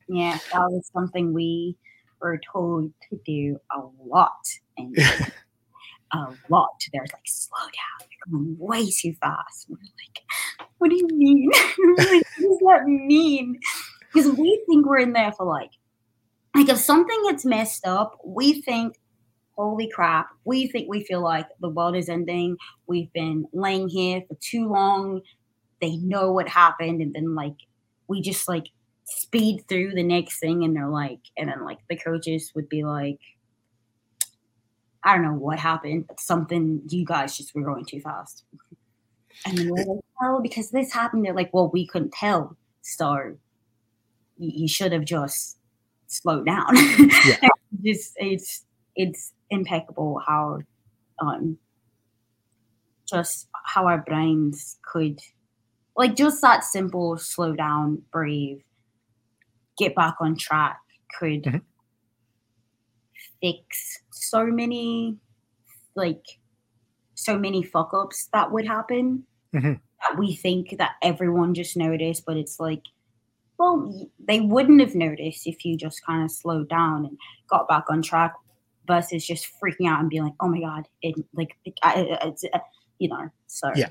yeah. 0.08 0.38
That 0.54 0.72
was 0.72 0.90
something 0.94 1.34
we 1.34 1.76
were 2.22 2.40
told 2.52 2.92
to 3.10 3.20
do 3.26 3.60
a 3.76 3.82
lot, 4.06 4.46
and 4.78 4.96
a 6.14 6.28
lot. 6.50 6.70
There's 6.94 7.12
like 7.14 7.22
slow 7.26 7.64
down. 7.64 8.10
You're 8.10 8.40
going 8.40 8.58
way 8.60 8.90
too 8.90 9.14
fast. 9.22 9.68
And 9.70 9.78
we're 9.78 9.84
like, 9.84 10.68
what 10.78 10.90
do 10.90 10.96
you 10.96 11.08
mean? 11.12 11.50
like, 11.98 12.26
what 12.40 12.78
does 12.78 12.86
that 12.86 12.86
mean? 12.86 13.60
Because 14.14 14.32
we 14.32 14.64
think 14.68 14.86
we're 14.86 15.00
in 15.00 15.14
there 15.14 15.32
for 15.32 15.46
like, 15.46 15.72
like 16.56 16.70
if 16.70 16.78
something 16.78 17.24
gets 17.30 17.46
messed 17.46 17.86
up, 17.86 18.18
we 18.24 18.62
think, 18.62 18.96
holy 19.58 19.90
crap. 19.94 20.28
We 20.44 20.68
think 20.68 20.88
we 20.90 21.04
feel 21.04 21.22
like 21.22 21.48
the 21.60 21.70
world 21.70 21.96
is 21.96 22.10
ending. 22.10 22.58
We've 22.88 23.12
been 23.14 23.46
laying 23.54 23.90
here 23.90 24.22
for 24.28 24.38
too 24.42 24.70
long. 24.70 25.22
They 25.82 25.98
know 25.98 26.32
what 26.32 26.48
happened, 26.48 27.02
and 27.02 27.14
then 27.14 27.36
like 27.36 27.56
we 28.08 28.22
just 28.22 28.48
like 28.48 28.68
speed 29.06 29.64
through 29.68 29.94
the 29.94 30.04
next 30.04 30.40
thing, 30.40 30.64
and 30.64 30.76
they're 30.76 30.90
like, 30.90 31.20
and 31.38 31.50
then 31.50 31.64
like 31.64 31.80
the 31.90 31.98
coaches 31.98 32.52
would 32.56 32.70
be 32.70 32.84
like. 32.84 33.20
I 35.08 35.14
don't 35.14 35.24
know 35.24 35.34
what 35.34 35.60
happened, 35.60 36.08
but 36.08 36.20
something 36.20 36.82
you 36.90 37.06
guys 37.06 37.38
just 37.38 37.54
were 37.54 37.62
going 37.62 37.86
too 37.86 38.02
fast. 38.02 38.44
And 39.46 39.56
then 39.56 39.70
we're 39.70 39.86
like, 39.86 40.04
oh, 40.24 40.40
because 40.42 40.72
this 40.72 40.92
happened. 40.92 41.24
They're 41.24 41.36
like, 41.36 41.54
well, 41.54 41.70
we 41.72 41.86
couldn't 41.86 42.12
tell. 42.12 42.58
So 42.82 43.38
you, 44.38 44.52
you 44.62 44.68
should 44.68 44.92
have 44.92 45.06
just 45.06 45.58
slowed 46.08 46.46
down. 46.46 46.76
Yeah. 47.26 47.50
just 47.84 48.14
it's 48.18 48.66
it's 48.96 49.34
impeccable 49.50 50.22
how 50.26 50.60
um 51.20 51.58
just 53.08 53.48
how 53.66 53.86
our 53.86 54.00
brains 54.00 54.78
could 54.92 55.20
like 55.96 56.16
just 56.16 56.42
that 56.42 56.64
simple 56.64 57.18
slow 57.18 57.54
down, 57.54 58.02
breathe, 58.12 58.60
get 59.78 59.96
back 59.96 60.16
on 60.20 60.38
track 60.38 60.80
could 61.20 61.44
Mhm. 61.44 61.62
fix 63.42 64.00
so 64.12 64.46
many 64.46 65.18
like 65.96 66.24
so 67.16 67.38
many 67.40 67.64
fuck 67.64 67.92
ups 67.94 68.28
that 68.34 68.52
would 68.52 68.66
happen 68.68 69.26
Mhm. 69.54 69.80
that 70.02 70.20
we 70.20 70.36
think 70.36 70.78
that 70.78 70.96
everyone 71.02 71.54
just 71.54 71.78
noticed, 71.78 72.26
but 72.26 72.36
it's 72.36 72.60
like, 72.60 72.84
well, 73.58 74.10
they 74.20 74.42
wouldn't 74.42 74.82
have 74.82 74.96
noticed 74.96 75.48
if 75.48 75.64
you 75.64 75.78
just 75.78 76.06
kind 76.06 76.24
of 76.24 76.30
slowed 76.32 76.68
down 76.68 77.06
and 77.06 77.18
got 77.50 77.70
back 77.70 77.86
on 77.90 78.02
track 78.02 78.34
versus 78.86 79.26
just 79.26 79.48
freaking 79.64 79.90
out 79.90 80.02
and 80.02 80.10
being 80.10 80.24
like, 80.26 80.34
oh 80.42 80.50
my 80.50 80.60
God, 80.60 80.90
it 81.02 81.16
like, 81.34 81.56
it, 81.64 81.74
I, 81.82 82.02
I- 82.22 82.28
it's, 82.28 82.44
uh, 82.54 82.60
you 83.00 83.08
know, 83.08 83.30
so 83.48 83.72
Yeah. 83.78 83.88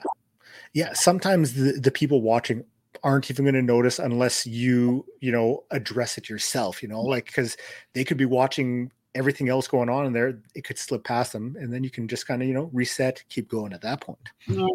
yeah 0.74 0.92
sometimes 0.92 1.54
the, 1.54 1.72
the 1.80 1.90
people 1.90 2.20
watching 2.20 2.62
aren't 3.04 3.30
even 3.30 3.44
going 3.44 3.54
to 3.54 3.62
notice 3.62 3.98
unless 3.98 4.46
you 4.46 5.04
you 5.20 5.30
know 5.30 5.64
address 5.70 6.18
it 6.18 6.28
yourself 6.28 6.82
you 6.82 6.88
know? 6.88 7.02
Like 7.02 7.26
because 7.26 7.56
they 7.92 8.04
could 8.04 8.16
be 8.16 8.24
watching 8.24 8.90
everything 9.14 9.48
else 9.48 9.68
going 9.68 9.88
on 9.88 10.06
and 10.06 10.14
there 10.14 10.40
it 10.54 10.64
could 10.64 10.78
slip 10.78 11.04
past 11.04 11.32
them 11.32 11.56
and 11.58 11.72
then 11.72 11.84
you 11.84 11.90
can 11.90 12.08
just 12.08 12.26
kind 12.26 12.42
of 12.42 12.48
you 12.48 12.54
know 12.54 12.68
reset 12.72 13.22
keep 13.28 13.48
going 13.48 13.72
at 13.72 13.82
that 13.82 14.00
point. 14.00 14.18
Yeah. 14.48 14.66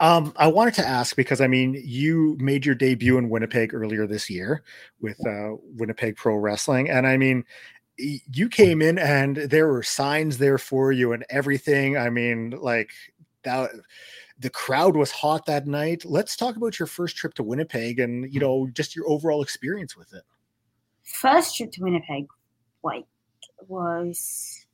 um 0.00 0.32
i 0.36 0.46
wanted 0.46 0.74
to 0.74 0.86
ask 0.86 1.14
because 1.14 1.40
i 1.40 1.46
mean 1.46 1.80
you 1.84 2.36
made 2.40 2.66
your 2.66 2.74
debut 2.74 3.18
in 3.18 3.28
winnipeg 3.28 3.74
earlier 3.74 4.06
this 4.06 4.30
year 4.30 4.62
with 5.00 5.18
uh 5.26 5.50
winnipeg 5.76 6.16
pro 6.16 6.36
wrestling 6.36 6.88
and 6.88 7.06
i 7.06 7.16
mean 7.16 7.44
you 7.98 8.48
came 8.48 8.82
in 8.82 8.98
and 8.98 9.36
there 9.36 9.68
were 9.68 9.82
signs 9.82 10.38
there 10.38 10.58
for 10.58 10.92
you 10.92 11.12
and 11.12 11.24
everything. 11.30 11.96
I 11.96 12.10
mean 12.10 12.50
like 12.50 12.90
that 13.44 13.70
the 14.42 14.50
crowd 14.50 14.96
was 14.96 15.10
hot 15.10 15.46
that 15.46 15.66
night 15.66 16.04
let's 16.04 16.36
talk 16.36 16.56
about 16.56 16.78
your 16.78 16.86
first 16.86 17.16
trip 17.16 17.32
to 17.34 17.42
winnipeg 17.42 17.98
and 17.98 18.32
you 18.32 18.40
know 18.40 18.68
just 18.74 18.94
your 18.94 19.08
overall 19.08 19.42
experience 19.42 19.96
with 19.96 20.12
it 20.12 20.22
first 21.02 21.56
trip 21.56 21.72
to 21.72 21.82
Winnipeg, 21.82 22.26
like, 22.82 23.04
was 23.68 24.66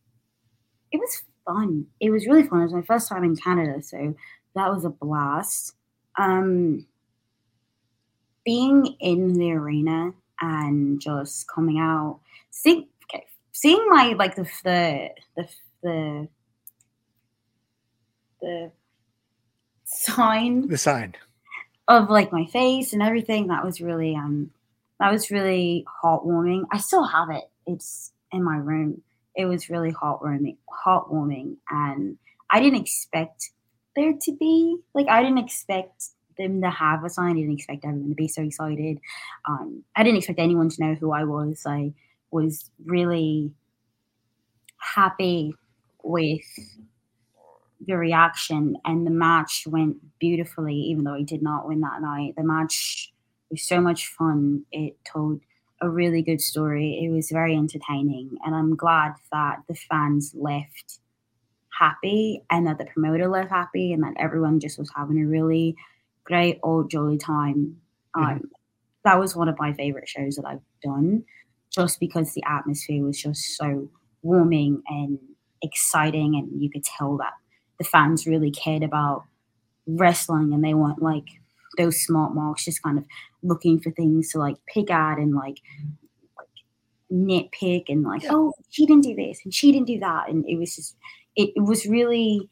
it 0.93 0.99
was 0.99 1.23
fun. 1.45 1.87
It 2.01 2.11
was 2.11 2.27
really 2.27 2.45
fun. 2.45 2.61
It 2.61 2.65
was 2.65 2.73
my 2.75 2.83
first 2.83 3.09
time 3.09 3.25
in 3.25 3.37
Canada, 3.37 3.83
so 3.83 4.15
that 4.55 4.71
was 4.71 4.85
a 4.85 4.91
blast. 4.91 5.75
Um, 6.19 6.87
being 8.45 8.97
in 9.01 9.35
the 9.35 9.53
arena 9.53 10.13
and 10.41 11.01
just 11.01 11.49
coming 11.49 11.79
out, 11.79 12.21
seeing 12.51 12.89
okay, 13.05 13.27
seeing 13.53 13.85
my 13.89 14.15
like 14.15 14.37
the 14.37 14.49
the 14.65 15.11
the 15.37 15.49
the, 15.83 16.29
the 18.41 18.73
sign 19.88 20.68
the 20.68 20.79
sign. 20.79 21.14
of 21.88 22.11
like 22.11 22.31
my 22.33 22.44
face 22.46 22.92
and 22.92 23.03
everything 23.03 23.48
that 23.48 23.64
was 23.64 23.81
really 23.81 24.14
um 24.14 24.51
that 25.01 25.12
was 25.12 25.31
really 25.31 25.87
heartwarming. 26.03 26.64
I 26.72 26.79
still 26.79 27.05
have 27.05 27.31
it. 27.31 27.44
It's 27.66 28.12
in 28.33 28.42
my 28.42 28.57
room. 28.57 29.03
It 29.37 29.46
was 29.46 29.70
really 29.70 29.92
heartwarming 29.92 30.57
heartwarming 30.85 31.57
and 31.70 32.18
i 32.51 32.61
didn't 32.61 32.81
expect 32.81 33.51
there 33.96 34.12
to 34.20 34.33
be 34.33 34.77
like 34.94 35.09
i 35.09 35.22
didn't 35.22 35.38
expect 35.38 36.09
them 36.38 36.61
to 36.62 36.70
have 36.70 37.03
a 37.05 37.11
sign. 37.11 37.33
I 37.33 37.40
didn't 37.40 37.55
expect 37.59 37.85
everyone 37.85 38.11
to 38.11 38.14
be 38.14 38.29
so 38.29 38.42
excited. 38.42 39.01
Um 39.48 39.85
i 39.96 40.03
didn't 40.05 40.18
expect 40.18 40.38
anyone 40.38 40.68
to 40.68 40.83
know 40.85 40.94
who 40.94 41.12
i 41.12 41.24
was. 41.24 41.64
I 41.66 41.92
was 42.31 42.70
really 42.85 43.53
happy 44.79 45.55
with 46.03 46.40
the 47.87 47.97
reaction 47.97 48.77
and 48.85 49.07
the 49.07 49.11
match 49.11 49.64
went 49.67 49.97
beautifully 50.19 50.75
even 50.75 51.05
though 51.05 51.14
i 51.14 51.23
did 51.23 51.43
not 51.43 51.67
win 51.67 51.81
that 51.81 52.03
night. 52.03 52.35
The 52.37 52.43
match 52.45 53.12
was 53.51 53.62
so 53.62 53.81
much 53.81 54.09
fun. 54.09 54.64
It 54.73 54.97
told 55.05 55.41
a 55.81 55.88
really 55.88 56.23
good 56.23 56.41
story. 56.41 57.01
It 57.03 57.11
was 57.11 57.31
very 57.31 57.55
entertaining 57.55 58.31
and 58.45 58.55
i'm 58.55 58.77
glad 58.77 59.14
that 59.33 59.62
the 59.69 59.75
fans 59.75 60.35
left 60.37 61.01
happy 61.79 62.43
and 62.51 62.67
that 62.67 62.79
the 62.79 62.87
promoter 62.87 63.29
left 63.29 63.51
happy 63.51 63.93
and 63.93 64.03
that 64.03 64.14
everyone 64.19 64.59
just 64.59 64.79
was 64.79 64.91
having 64.97 65.23
a 65.23 65.27
really 65.27 65.77
great 66.25 66.59
old 66.62 66.91
jolly 66.91 67.17
time. 67.17 67.77
Um, 68.14 68.51
that 69.05 69.19
was 69.19 69.37
one 69.37 69.49
of 69.49 69.59
my 69.59 69.73
favorite 69.73 70.09
shows 70.09 70.37
that 70.37 70.47
i've 70.47 70.61
done 70.83 71.25
just 71.71 72.01
because 72.01 72.35
the 72.35 72.43
atmosphere 72.47 73.05
was 73.05 73.21
just 73.21 73.57
so 73.57 73.88
warming 74.23 74.83
and 74.88 75.19
exciting 75.62 76.35
and 76.37 76.62
you 76.62 76.71
could 76.71 76.85
tell 76.85 77.17
that 77.17 77.33
the 77.79 77.85
fans 77.85 78.27
really 78.27 78.51
cared 78.51 78.83
about 78.83 79.25
wrestling 79.87 80.53
and 80.53 80.62
they 80.64 80.75
weren't 80.75 81.01
like 81.03 81.25
those 81.77 82.01
smart 82.03 82.35
marks 82.35 82.64
just 82.64 82.83
kind 82.83 82.99
of 82.99 83.05
looking 83.43 83.79
for 83.79 83.91
things 83.93 84.31
to 84.33 84.38
like 84.38 84.57
pick 84.73 84.91
at 84.91 85.19
and 85.19 85.35
like, 85.35 85.59
like 86.37 86.49
nitpick 87.12 87.85
and 87.88 88.03
like 88.03 88.23
Yeah. 88.23 88.31
oh 88.33 88.53
she 88.71 88.85
didn't 88.87 89.05
do 89.05 89.14
this 89.14 89.38
and 89.45 89.55
she 89.55 89.73
didn't 89.73 89.87
do 89.87 89.99
that 90.01 90.29
and 90.29 90.45
it 90.49 90.57
was 90.57 90.75
just 90.77 90.97
it, 91.37 91.51
it 91.57 91.61
was 91.62 91.87
really 91.87 92.49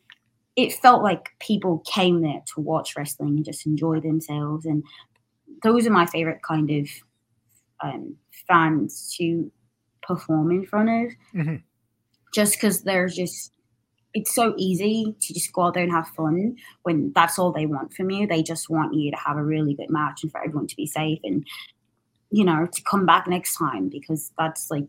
it 0.55 0.73
felt 0.75 1.03
like 1.03 1.29
people 1.41 1.83
came 1.93 2.23
there 2.23 2.43
to 2.55 2.61
watch 2.61 2.95
wrestling 2.97 3.37
and 3.37 3.45
just 3.45 3.67
enjoy 3.67 4.01
themselves 4.01 4.65
and 4.65 4.83
those 5.63 5.87
are 5.87 5.91
my 5.91 6.07
favorite 6.07 6.41
kind 6.43 6.71
of 6.71 6.89
um, 7.83 8.17
fans 8.49 9.15
to 9.19 9.51
perform 10.03 10.51
in 10.53 10.65
front 10.65 10.89
of 10.89 11.13
Mhm. 11.35 11.63
just 12.33 12.55
because 12.55 12.83
they're 12.83 13.09
just 13.09 13.53
it's 14.17 14.35
so 14.35 14.55
easy 14.57 15.15
to 15.21 15.35
just 15.35 15.53
go 15.53 15.65
out 15.65 15.75
there 15.75 15.83
and 15.83 15.93
have 15.93 16.09
fun 16.09 16.57
when 16.85 17.13
that's 17.15 17.39
all 17.39 17.53
they 17.53 17.67
want 17.67 17.93
from 17.93 18.11
you. 18.11 18.27
They 18.27 18.43
just 18.43 18.71
want 18.71 18.95
you 18.95 19.11
to 19.11 19.17
have 19.19 19.37
a 19.37 19.45
really 19.45 19.75
good 19.75 19.91
match 19.91 20.23
and 20.23 20.33
for 20.33 20.43
everyone 20.43 20.67
to 20.69 20.77
be 20.77 20.87
safe 20.87 21.21
and 21.23 21.47
you 22.31 22.43
know 22.43 22.67
to 22.67 22.83
come 22.83 23.05
back 23.05 23.29
next 23.29 23.57
time 23.59 23.91
because 23.91 24.33
that's 24.39 24.71
like 24.71 24.89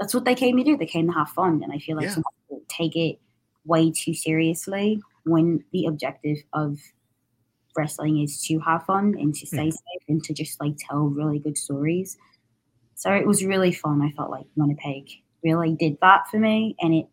that's 0.00 0.12
what 0.12 0.24
they 0.24 0.34
came 0.34 0.56
to 0.56 0.64
do. 0.64 0.76
They 0.76 0.84
came 0.84 1.06
to 1.06 1.12
have 1.12 1.28
fun, 1.28 1.62
and 1.62 1.72
I 1.72 1.78
feel 1.78 1.96
like 1.96 2.06
Yeah. 2.06 2.14
some 2.14 2.24
people 2.40 2.64
take 2.68 2.96
it 2.96 3.20
way 3.64 3.92
too 3.92 4.14
seriously 4.14 5.00
when 5.24 5.64
the 5.72 5.86
objective 5.86 6.38
of 6.52 6.80
wrestling 7.76 8.20
is 8.20 8.42
to 8.48 8.58
have 8.58 8.84
fun 8.84 9.14
and 9.16 9.32
to 9.32 9.46
stay 9.46 9.66
hmm. 9.66 9.70
safe 9.70 10.02
and 10.08 10.24
to 10.24 10.34
just 10.34 10.60
like 10.60 10.74
tell 10.76 11.04
really 11.04 11.38
good 11.38 11.56
stories. 11.56 12.18
So 12.96 13.12
it 13.12 13.28
was 13.28 13.44
really 13.44 13.72
fun. 13.72 14.02
I 14.02 14.10
felt 14.10 14.30
like 14.30 14.46
Winnipeg 14.56 15.08
really 15.44 15.76
did 15.78 15.98
that 16.00 16.28
for 16.32 16.40
me, 16.40 16.74
and 16.80 16.94
it 16.94 17.06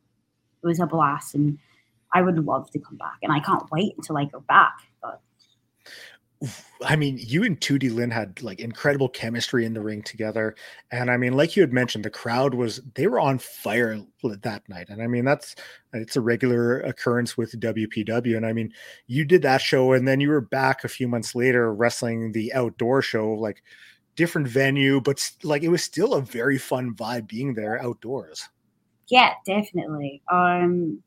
was 0.63 0.79
a 0.79 0.85
blast. 0.85 1.35
And 1.35 1.57
I 2.13 2.21
would 2.21 2.43
love 2.45 2.69
to 2.71 2.79
come 2.79 2.97
back, 2.97 3.17
and 3.23 3.31
I 3.31 3.39
can't 3.39 3.69
wait 3.71 3.95
until 3.97 4.17
I 4.17 4.25
go 4.25 4.41
back. 4.41 4.73
But 5.01 5.21
I 6.83 6.95
mean, 6.95 7.19
you 7.21 7.43
and 7.43 7.59
Tootie 7.59 7.93
Lynn 7.93 8.09
had 8.09 8.41
like 8.41 8.59
incredible 8.59 9.07
chemistry 9.07 9.63
in 9.63 9.73
the 9.73 9.81
ring 9.81 10.01
together. 10.01 10.55
And 10.91 11.11
I 11.11 11.17
mean, 11.17 11.33
like 11.33 11.55
you 11.55 11.61
had 11.61 11.71
mentioned, 11.71 12.03
the 12.03 12.09
crowd 12.09 12.55
was 12.55 12.81
they 12.95 13.05
were 13.05 13.19
on 13.19 13.37
fire 13.37 13.99
that 14.23 14.67
night. 14.67 14.89
And 14.89 15.03
I 15.03 15.07
mean, 15.07 15.23
that's 15.23 15.55
it's 15.93 16.15
a 16.15 16.21
regular 16.21 16.81
occurrence 16.81 17.37
with 17.37 17.59
WPW. 17.59 18.35
And 18.35 18.45
I 18.45 18.53
mean, 18.53 18.73
you 19.05 19.23
did 19.23 19.43
that 19.43 19.61
show 19.61 19.93
and 19.93 20.07
then 20.07 20.19
you 20.19 20.29
were 20.29 20.41
back 20.41 20.83
a 20.83 20.89
few 20.89 21.07
months 21.07 21.35
later 21.35 21.73
wrestling 21.73 22.31
the 22.31 22.51
outdoor 22.53 23.03
show, 23.03 23.29
like 23.33 23.61
different 24.15 24.47
venue, 24.47 24.99
but 24.99 25.31
like 25.43 25.61
it 25.61 25.69
was 25.69 25.83
still 25.83 26.15
a 26.15 26.21
very 26.21 26.57
fun 26.57 26.95
vibe 26.95 27.27
being 27.27 27.53
there 27.53 27.81
outdoors. 27.81 28.49
Yeah, 29.11 29.33
definitely. 29.45 30.23
Um 30.31 31.03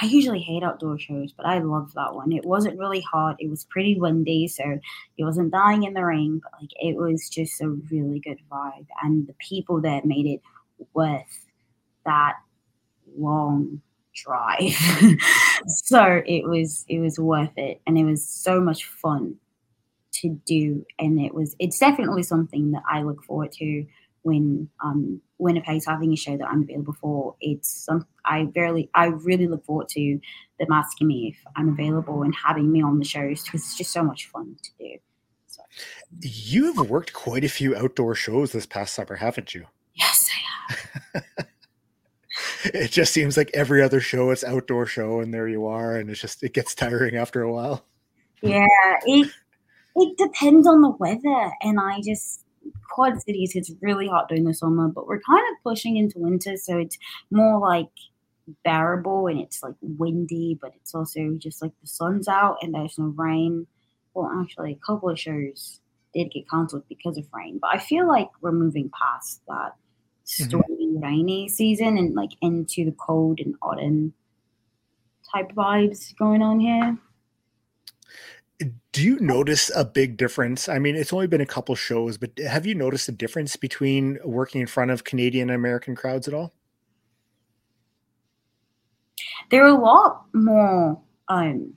I 0.00 0.06
usually 0.06 0.40
hate 0.40 0.62
outdoor 0.62 0.98
shows, 0.98 1.32
but 1.32 1.46
I 1.46 1.58
loved 1.60 1.94
that 1.94 2.14
one. 2.14 2.30
It 2.32 2.44
wasn't 2.44 2.78
really 2.78 3.00
hot. 3.00 3.36
It 3.38 3.48
was 3.48 3.64
pretty 3.64 3.98
windy, 3.98 4.46
so 4.46 4.78
it 5.16 5.24
wasn't 5.24 5.52
dying 5.52 5.84
in 5.84 5.94
the 5.94 6.04
rain, 6.04 6.40
but 6.42 6.52
like 6.60 6.70
it 6.80 6.96
was 6.96 7.30
just 7.30 7.60
a 7.62 7.68
really 7.90 8.20
good 8.20 8.38
vibe. 8.50 8.86
And 9.02 9.26
the 9.26 9.34
people 9.34 9.80
there 9.80 10.02
made 10.04 10.26
it 10.26 10.42
worth 10.92 11.46
that 12.04 12.34
long 13.16 13.82
drive. 14.14 14.74
so 15.68 16.22
it 16.26 16.44
was 16.48 16.84
it 16.88 17.00
was 17.00 17.18
worth 17.18 17.56
it 17.58 17.80
and 17.86 17.98
it 17.98 18.04
was 18.04 18.28
so 18.28 18.60
much 18.60 18.86
fun 18.86 19.36
to 20.14 20.30
do. 20.46 20.86
And 20.98 21.20
it 21.20 21.34
was 21.34 21.56
it's 21.58 21.78
definitely 21.78 22.24
something 22.24 22.72
that 22.72 22.82
I 22.90 23.02
look 23.02 23.24
forward 23.24 23.52
to 23.54 23.86
when 24.22 24.70
um, 24.84 25.22
Winnipeg's 25.38 25.86
having 25.86 26.12
a 26.12 26.16
show 26.16 26.36
that 26.36 26.48
I'm 26.48 26.62
available 26.62 26.94
for. 26.94 27.36
It's 27.40 27.68
some 27.68 28.06
I 28.24 28.44
barely 28.44 28.90
I 28.94 29.06
really 29.06 29.46
look 29.46 29.64
forward 29.64 29.88
to 29.90 30.18
them 30.58 30.72
asking 30.72 31.08
me 31.08 31.34
if 31.34 31.52
I'm 31.56 31.68
available 31.68 32.22
and 32.22 32.34
having 32.34 32.72
me 32.72 32.82
on 32.82 32.98
the 32.98 33.04
shows 33.04 33.42
because 33.42 33.62
it's 33.62 33.76
just 33.76 33.92
so 33.92 34.02
much 34.02 34.26
fun 34.26 34.56
to 34.62 34.70
do. 34.78 34.96
So. 35.46 35.62
You 36.20 36.72
have 36.72 36.90
worked 36.90 37.12
quite 37.12 37.44
a 37.44 37.48
few 37.48 37.76
outdoor 37.76 38.14
shows 38.14 38.52
this 38.52 38.66
past 38.66 38.94
summer, 38.94 39.16
haven't 39.16 39.54
you? 39.54 39.66
Yes, 39.94 40.30
I 40.32 40.72
have. 41.14 41.24
it 42.64 42.90
just 42.90 43.12
seems 43.12 43.36
like 43.36 43.50
every 43.54 43.82
other 43.82 44.00
show 44.00 44.30
it's 44.30 44.44
outdoor 44.44 44.86
show 44.86 45.20
and 45.20 45.32
there 45.32 45.48
you 45.48 45.66
are 45.66 45.96
and 45.96 46.10
it's 46.10 46.20
just 46.20 46.42
it 46.42 46.54
gets 46.54 46.74
tiring 46.74 47.16
after 47.16 47.42
a 47.42 47.52
while. 47.52 47.84
Yeah, 48.42 48.66
it 49.04 49.30
it 49.96 50.18
depends 50.18 50.66
on 50.66 50.82
the 50.82 50.90
weather 50.90 51.52
and 51.62 51.78
I 51.80 52.00
just 52.02 52.45
Quad 52.90 53.20
Cities, 53.22 53.52
it's 53.54 53.72
really 53.80 54.08
hot 54.08 54.28
during 54.28 54.44
the 54.44 54.54
summer, 54.54 54.88
but 54.88 55.06
we're 55.06 55.20
kind 55.20 55.44
of 55.52 55.62
pushing 55.62 55.96
into 55.96 56.18
winter, 56.18 56.56
so 56.56 56.78
it's 56.78 56.98
more 57.30 57.58
like 57.58 57.90
bearable 58.64 59.26
and 59.26 59.40
it's 59.40 59.62
like 59.62 59.74
windy, 59.80 60.58
but 60.60 60.72
it's 60.76 60.94
also 60.94 61.36
just 61.38 61.62
like 61.62 61.72
the 61.80 61.88
sun's 61.88 62.28
out 62.28 62.58
and 62.62 62.74
there's 62.74 62.98
no 62.98 63.06
rain. 63.16 63.66
Well, 64.14 64.30
actually, 64.40 64.72
a 64.72 64.86
couple 64.86 65.10
of 65.10 65.18
shows 65.18 65.80
did 66.14 66.30
get 66.30 66.48
cancelled 66.48 66.84
because 66.88 67.18
of 67.18 67.26
rain, 67.32 67.58
but 67.60 67.74
I 67.74 67.78
feel 67.78 68.06
like 68.06 68.28
we're 68.40 68.52
moving 68.52 68.90
past 68.90 69.42
that 69.48 69.74
mm-hmm. 70.26 70.44
stormy, 70.44 70.86
mm-hmm. 70.86 71.02
rainy 71.02 71.48
season 71.48 71.98
and 71.98 72.14
like 72.14 72.30
into 72.40 72.84
the 72.84 72.92
cold 72.92 73.40
and 73.40 73.54
autumn 73.62 74.14
type 75.34 75.52
vibes 75.52 76.16
going 76.16 76.40
on 76.40 76.60
here 76.60 76.96
do 78.92 79.02
you 79.02 79.18
notice 79.20 79.70
a 79.74 79.84
big 79.84 80.16
difference? 80.16 80.68
I 80.68 80.78
mean, 80.78 80.96
it's 80.96 81.12
only 81.12 81.26
been 81.26 81.40
a 81.40 81.46
couple 81.46 81.74
shows, 81.74 82.16
but 82.16 82.30
have 82.38 82.64
you 82.64 82.74
noticed 82.74 83.08
a 83.08 83.12
difference 83.12 83.56
between 83.56 84.18
working 84.24 84.60
in 84.60 84.66
front 84.66 84.90
of 84.90 85.04
Canadian 85.04 85.50
and 85.50 85.56
American 85.56 85.94
crowds 85.94 86.26
at 86.26 86.34
all? 86.34 86.54
They're 89.50 89.66
a 89.66 89.74
lot 89.74 90.24
more. 90.32 91.00
Um, 91.28 91.74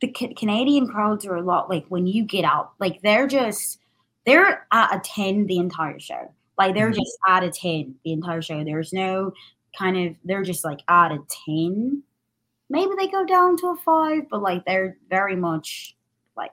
the 0.00 0.12
C- 0.16 0.34
Canadian 0.34 0.86
crowds 0.86 1.26
are 1.26 1.36
a 1.36 1.42
lot 1.42 1.68
like 1.68 1.86
when 1.88 2.06
you 2.06 2.24
get 2.24 2.44
out, 2.44 2.72
like 2.78 3.00
they're 3.02 3.26
just 3.26 3.80
they're 4.24 4.66
at 4.72 4.94
a 4.94 5.00
ten 5.00 5.46
the 5.46 5.58
entire 5.58 5.98
show. 5.98 6.32
Like 6.56 6.74
they're 6.74 6.90
mm-hmm. 6.90 7.00
just 7.00 7.18
at 7.26 7.44
a 7.44 7.50
ten 7.50 7.96
the 8.04 8.12
entire 8.12 8.42
show. 8.42 8.62
There's 8.62 8.92
no 8.92 9.32
kind 9.76 9.96
of 9.96 10.14
they're 10.24 10.42
just 10.42 10.64
like 10.64 10.80
at 10.88 11.12
a 11.12 11.18
ten 11.46 12.02
maybe 12.70 12.92
they 12.96 13.08
go 13.08 13.24
down 13.24 13.56
to 13.58 13.68
a 13.68 13.76
five, 13.76 14.28
but 14.30 14.42
like 14.42 14.64
they're 14.64 14.96
very 15.08 15.36
much 15.36 15.96
like 16.36 16.52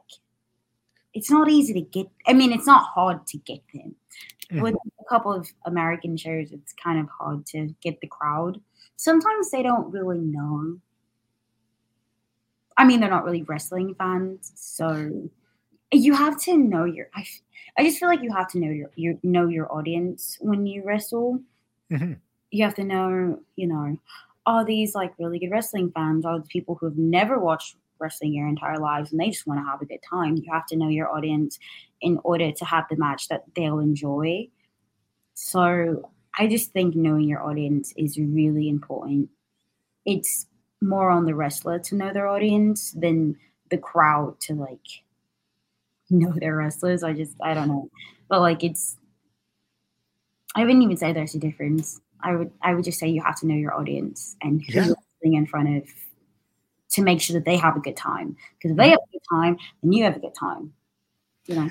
it's 1.14 1.32
not 1.32 1.50
easy 1.50 1.74
to 1.74 1.82
get. 1.82 2.08
I 2.28 2.34
mean, 2.34 2.52
it's 2.52 2.68
not 2.68 2.86
hard 2.86 3.26
to 3.28 3.38
get 3.40 3.62
them. 3.74 3.96
Mm-hmm. 4.52 4.62
With 4.62 4.76
a 4.76 5.04
couple 5.10 5.34
of 5.34 5.52
American 5.66 6.18
shows, 6.18 6.52
it's 6.52 6.74
kind 6.74 7.00
of 7.00 7.08
hard 7.10 7.46
to 7.48 7.74
get 7.82 8.00
the 8.02 8.08
crowd. 8.08 8.62
Sometimes 8.96 9.50
they 9.50 9.64
don't 9.64 9.92
really 9.92 10.20
know. 10.20 10.78
I 12.78 12.86
mean, 12.86 13.00
they're 13.00 13.10
not 13.10 13.24
really 13.24 13.44
wrestling 13.44 13.96
fans, 13.96 14.52
so 14.56 15.30
you 15.92 16.14
have 16.14 16.40
to 16.42 16.58
know 16.58 16.84
your. 16.86 17.08
I, 17.16 17.26
I 17.78 17.84
just 17.84 18.00
feel 18.00 18.10
like 18.10 18.22
you 18.22 18.32
have 18.34 18.50
to 18.52 18.60
know 18.60 18.70
your, 18.70 18.92
your 18.96 19.16
know 19.24 19.48
your 19.48 19.74
audience 19.74 20.38
when 20.42 20.66
you 20.66 20.84
wrestle. 20.84 21.40
Mm-hmm. 21.92 22.14
You 22.52 22.64
have 22.64 22.76
to 22.76 22.84
know, 22.84 23.40
you 23.56 23.68
know, 23.68 23.98
are 24.46 24.66
these 24.66 24.96
like 24.96 25.14
really 25.18 25.40
good 25.40 25.52
wrestling 25.52 25.92
fans? 25.92 26.26
Are 26.26 26.40
the 26.40 26.48
people 26.48 26.76
who 26.76 26.86
have 26.88 26.98
never 26.98 27.40
watched 27.40 27.76
wrestling 28.00 28.34
your 28.34 28.48
entire 28.48 28.78
lives 28.78 29.12
and 29.12 29.20
they 29.20 29.30
just 29.30 29.48
want 29.48 29.60
to 29.60 29.66
have 29.66 29.82
a 29.82 29.86
good 29.86 30.02
time? 30.08 30.38
You 30.38 30.52
have 30.52 30.66
to 30.68 30.76
know 30.76 30.90
your 30.90 31.12
audience 31.12 31.60
in 32.02 32.20
order 32.24 32.52
to 32.52 32.66
have 32.66 32.86
the 32.90 32.98
match 32.98 33.28
that 33.30 33.44
they'll 33.56 33.80
enjoy. 33.80 34.48
So 35.34 36.10
I 36.38 36.48
just 36.48 36.72
think 36.72 36.96
knowing 36.96 37.28
your 37.28 37.44
audience 37.44 37.94
is 37.98 38.18
really 38.18 38.70
important. 38.70 39.30
It's 40.06 40.48
more 40.82 41.10
on 41.10 41.26
the 41.26 41.36
wrestler 41.36 41.80
to 41.80 41.96
know 41.96 42.14
their 42.14 42.28
audience 42.28 42.92
than 42.92 43.38
the 43.70 43.78
crowd 43.78 44.40
to 44.42 44.54
like 44.54 45.04
know 46.10 46.34
their 46.38 46.56
wrestlers. 46.56 47.04
I 47.04 47.14
just 47.14 47.34
I 47.42 47.54
don't 47.54 47.68
know. 47.68 47.90
But 48.28 48.42
like 48.42 48.64
it's 48.64 48.98
I 50.56 50.64
wouldn't 50.64 50.84
even 50.84 50.98
say 50.98 51.12
there's 51.12 51.36
a 51.36 51.40
difference. 51.40 52.00
I 52.22 52.36
would 52.36 52.52
I 52.62 52.74
would 52.74 52.84
just 52.84 53.00
say 53.00 53.08
you 53.08 53.22
have 53.24 53.40
to 53.40 53.48
know 53.48 53.56
your 53.56 53.74
audience 53.74 54.36
and 54.42 54.62
who 54.62 54.74
yeah. 54.74 54.86
you're 54.86 54.96
sitting 55.22 55.34
in 55.34 55.46
front 55.46 55.78
of 55.78 55.90
to 56.92 57.02
make 57.02 57.22
sure 57.22 57.34
that 57.34 57.46
they 57.46 57.58
have 57.58 57.76
a 57.76 57.80
good 57.80 57.98
time. 57.98 58.36
Because 58.58 58.72
if 58.72 58.78
they 58.78 58.90
have 58.90 59.00
a 59.00 59.12
good 59.12 59.24
time, 59.30 59.58
then 59.84 59.92
you 59.92 60.04
have 60.04 60.16
a 60.16 60.20
good 60.20 60.36
time. 60.40 60.74
You 61.46 61.56
know, 61.56 61.70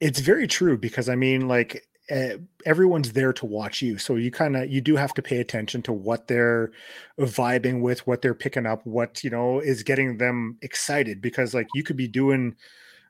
it's 0.00 0.20
very 0.20 0.46
true 0.46 0.78
because 0.78 1.08
I 1.08 1.14
mean, 1.14 1.46
like 1.46 1.86
uh, 2.10 2.38
everyone's 2.64 3.12
there 3.12 3.34
to 3.34 3.46
watch 3.46 3.82
you, 3.82 3.98
so 3.98 4.16
you 4.16 4.30
kind 4.30 4.56
of 4.56 4.70
you 4.70 4.80
do 4.80 4.96
have 4.96 5.12
to 5.14 5.22
pay 5.22 5.40
attention 5.40 5.82
to 5.82 5.92
what 5.92 6.26
they're 6.26 6.72
vibing 7.18 7.82
with, 7.82 8.06
what 8.06 8.22
they're 8.22 8.34
picking 8.34 8.64
up, 8.64 8.86
what 8.86 9.22
you 9.22 9.28
know 9.28 9.60
is 9.60 9.82
getting 9.82 10.16
them 10.16 10.56
excited. 10.62 11.20
Because 11.20 11.52
like 11.52 11.68
you 11.74 11.82
could 11.82 11.96
be 11.96 12.08
doing 12.08 12.56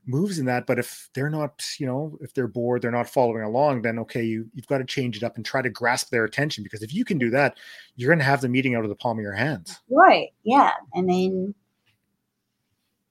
moves 0.07 0.39
in 0.39 0.47
that 0.47 0.67
but 0.67 0.79
if 0.79 1.09
they're 1.15 1.31
not 1.31 1.63
you 1.79 1.87
know 1.87 2.19
if 2.21 2.33
they're 2.35 2.49
bored 2.49 2.83
they're 2.83 2.91
not 2.91 3.09
following 3.09 3.43
along 3.43 3.83
then 3.83 3.99
okay 3.99 4.23
you, 4.23 4.49
you've 4.55 4.67
got 4.67 4.79
to 4.79 4.85
change 4.85 5.17
it 5.17 5.23
up 5.23 5.37
and 5.37 5.45
try 5.45 5.61
to 5.63 5.71
grasp 5.71 6.11
their 6.11 6.25
attention 6.25 6.65
because 6.65 6.83
if 6.83 6.95
you 6.95 7.05
can 7.05 7.19
do 7.19 7.31
that 7.31 7.59
you're 7.97 8.09
going 8.09 8.19
to 8.19 8.25
have 8.25 8.41
the 8.41 8.49
meeting 8.49 8.75
out 8.75 8.85
of 8.85 8.89
the 8.89 8.95
palm 8.95 9.19
of 9.19 9.23
your 9.23 9.33
hands. 9.33 9.81
Right 9.91 10.29
yeah 10.45 10.73
and 10.95 11.09
then 11.09 11.55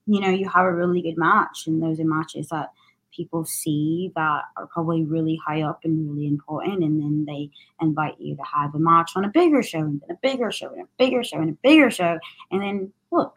you 0.07 0.19
know 0.19 0.29
you 0.29 0.49
have 0.49 0.65
a 0.65 0.73
really 0.73 1.01
good 1.01 1.17
match 1.17 1.67
and 1.67 1.81
those 1.81 1.99
are 1.99 2.05
matches 2.05 2.49
that 2.49 2.71
people 3.15 3.45
see 3.45 4.11
that 4.15 4.43
are 4.57 4.67
probably 4.67 5.03
really 5.03 5.39
high 5.45 5.61
up 5.61 5.79
and 5.83 6.09
really 6.09 6.27
important 6.27 6.83
and 6.83 7.01
then 7.01 7.25
they 7.25 7.49
invite 7.81 8.19
you 8.19 8.35
to 8.35 8.43
have 8.43 8.73
a 8.75 8.79
match 8.79 9.11
on 9.15 9.25
a 9.25 9.29
bigger 9.29 9.61
show 9.63 9.79
and 9.79 10.01
then 10.01 10.15
a 10.15 10.19
bigger 10.21 10.51
show 10.51 10.71
and 10.71 10.81
a 10.81 10.87
bigger 10.97 11.23
show 11.23 11.37
and 11.37 11.49
a 11.49 11.57
bigger 11.63 11.89
show 11.89 12.17
and 12.51 12.61
then 12.61 12.91
look 13.11 13.35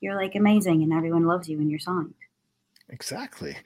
you're 0.00 0.16
like 0.16 0.34
amazing 0.34 0.82
and 0.82 0.92
everyone 0.92 1.26
loves 1.26 1.48
you 1.48 1.58
and 1.58 1.70
you're 1.70 1.80
signed 1.80 2.14
Exactly. 2.90 3.56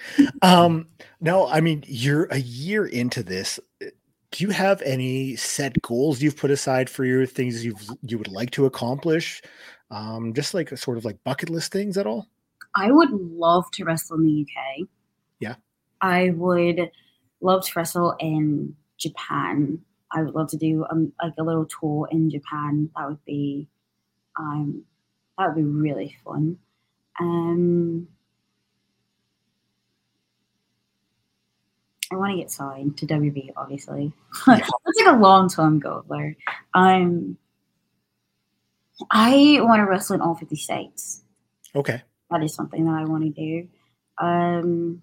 Um, 0.42 0.88
now, 1.20 1.46
I 1.46 1.60
mean, 1.60 1.82
you're 1.86 2.24
a 2.26 2.38
year 2.38 2.86
into 2.86 3.22
this. 3.22 3.58
Do 3.80 4.44
you 4.44 4.50
have 4.50 4.82
any 4.82 5.36
set 5.36 5.80
goals 5.82 6.20
you've 6.20 6.36
put 6.36 6.50
aside 6.50 6.90
for 6.90 7.04
your 7.04 7.24
things 7.24 7.64
you've 7.64 7.88
you 8.02 8.18
would 8.18 8.28
like 8.28 8.50
to 8.52 8.66
accomplish? 8.66 9.40
Um, 9.90 10.34
just 10.34 10.54
like 10.54 10.72
a 10.72 10.76
sort 10.76 10.98
of 10.98 11.04
like 11.04 11.22
bucket 11.24 11.50
list 11.50 11.72
things 11.72 11.96
at 11.96 12.06
all? 12.06 12.28
I 12.74 12.90
would 12.90 13.10
love 13.10 13.70
to 13.74 13.84
wrestle 13.84 14.16
in 14.16 14.24
the 14.24 14.42
UK. 14.42 14.88
Yeah. 15.38 15.54
I 16.00 16.30
would 16.30 16.90
love 17.40 17.64
to 17.64 17.72
wrestle 17.76 18.16
in 18.18 18.74
Japan. 18.98 19.78
I 20.12 20.22
would 20.22 20.34
love 20.34 20.48
to 20.48 20.56
do 20.56 20.84
um, 20.90 21.12
like 21.22 21.34
a 21.38 21.44
little 21.44 21.66
tour 21.66 22.08
in 22.10 22.30
Japan. 22.30 22.90
That 22.96 23.08
would 23.08 23.24
be 23.24 23.68
um 24.38 24.84
that 25.38 25.48
would 25.48 25.56
be 25.56 25.62
really 25.62 26.16
fun. 26.24 26.58
Um 27.20 28.08
I 32.12 32.16
want 32.16 32.32
to 32.32 32.36
get 32.38 32.50
signed 32.50 32.98
to 32.98 33.06
WB, 33.06 33.52
obviously. 33.56 34.12
That's 34.46 34.68
like 34.68 35.14
a 35.14 35.16
long 35.16 35.48
term 35.48 35.80
goal 35.80 36.04
there. 36.08 36.36
Um, 36.74 37.36
I 39.10 39.58
want 39.60 39.80
to 39.80 39.84
wrestle 39.84 40.14
in 40.14 40.20
all 40.20 40.34
50 40.34 40.56
states. 40.56 41.22
Okay. 41.74 42.02
That 42.30 42.42
is 42.42 42.54
something 42.54 42.84
that 42.84 42.94
I 42.94 43.04
want 43.04 43.24
to 43.24 43.30
do. 43.30 43.68
Um, 44.18 45.02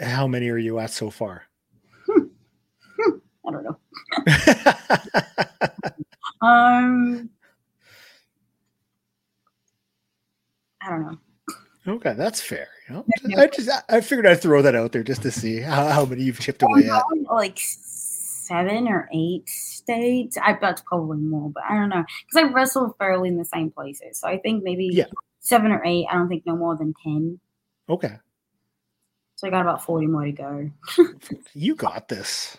How 0.00 0.26
many 0.26 0.48
are 0.48 0.58
you 0.58 0.78
at 0.78 0.90
so 0.90 1.10
far? 1.10 1.44
Hmm. 2.06 2.24
Hmm. 2.94 3.18
I 3.46 3.50
don't 3.50 3.64
know. 3.64 3.78
um, 6.46 7.30
I 10.80 10.90
don't 10.90 11.02
know. 11.02 11.18
Okay, 11.86 12.14
that's 12.16 12.40
fair. 12.40 12.68
You 12.88 12.94
know, 12.96 13.04
I 13.36 13.46
just 13.48 13.68
I 13.88 14.00
figured 14.00 14.26
I'd 14.26 14.40
throw 14.40 14.62
that 14.62 14.74
out 14.74 14.92
there 14.92 15.02
just 15.02 15.22
to 15.22 15.30
see 15.30 15.60
how, 15.60 15.88
how 15.88 16.04
many 16.04 16.22
you've 16.22 16.38
chipped 16.38 16.62
away 16.62 16.88
at. 16.88 17.02
Like 17.30 17.58
seven 17.58 18.86
or 18.88 19.08
eight 19.12 19.48
states. 19.48 20.36
I 20.40 20.52
bet 20.52 20.82
probably 20.86 21.18
more, 21.18 21.50
but 21.50 21.64
I 21.68 21.74
don't 21.74 21.88
know 21.88 22.04
because 22.26 22.48
I 22.48 22.52
wrestle 22.52 22.94
fairly 22.98 23.28
in 23.28 23.36
the 23.36 23.44
same 23.44 23.70
places. 23.70 24.20
So 24.20 24.28
I 24.28 24.38
think 24.38 24.62
maybe 24.62 24.90
Yeah. 24.92 25.06
seven 25.40 25.72
or 25.72 25.82
eight. 25.84 26.06
I 26.10 26.14
don't 26.14 26.28
think 26.28 26.46
no 26.46 26.56
more 26.56 26.76
than 26.76 26.94
ten. 27.02 27.40
Okay, 27.88 28.16
So 29.34 29.48
I 29.48 29.50
got 29.50 29.62
about 29.62 29.84
forty 29.84 30.06
more 30.06 30.24
to 30.24 30.32
go. 30.32 30.70
you 31.54 31.74
got 31.74 32.08
this. 32.08 32.56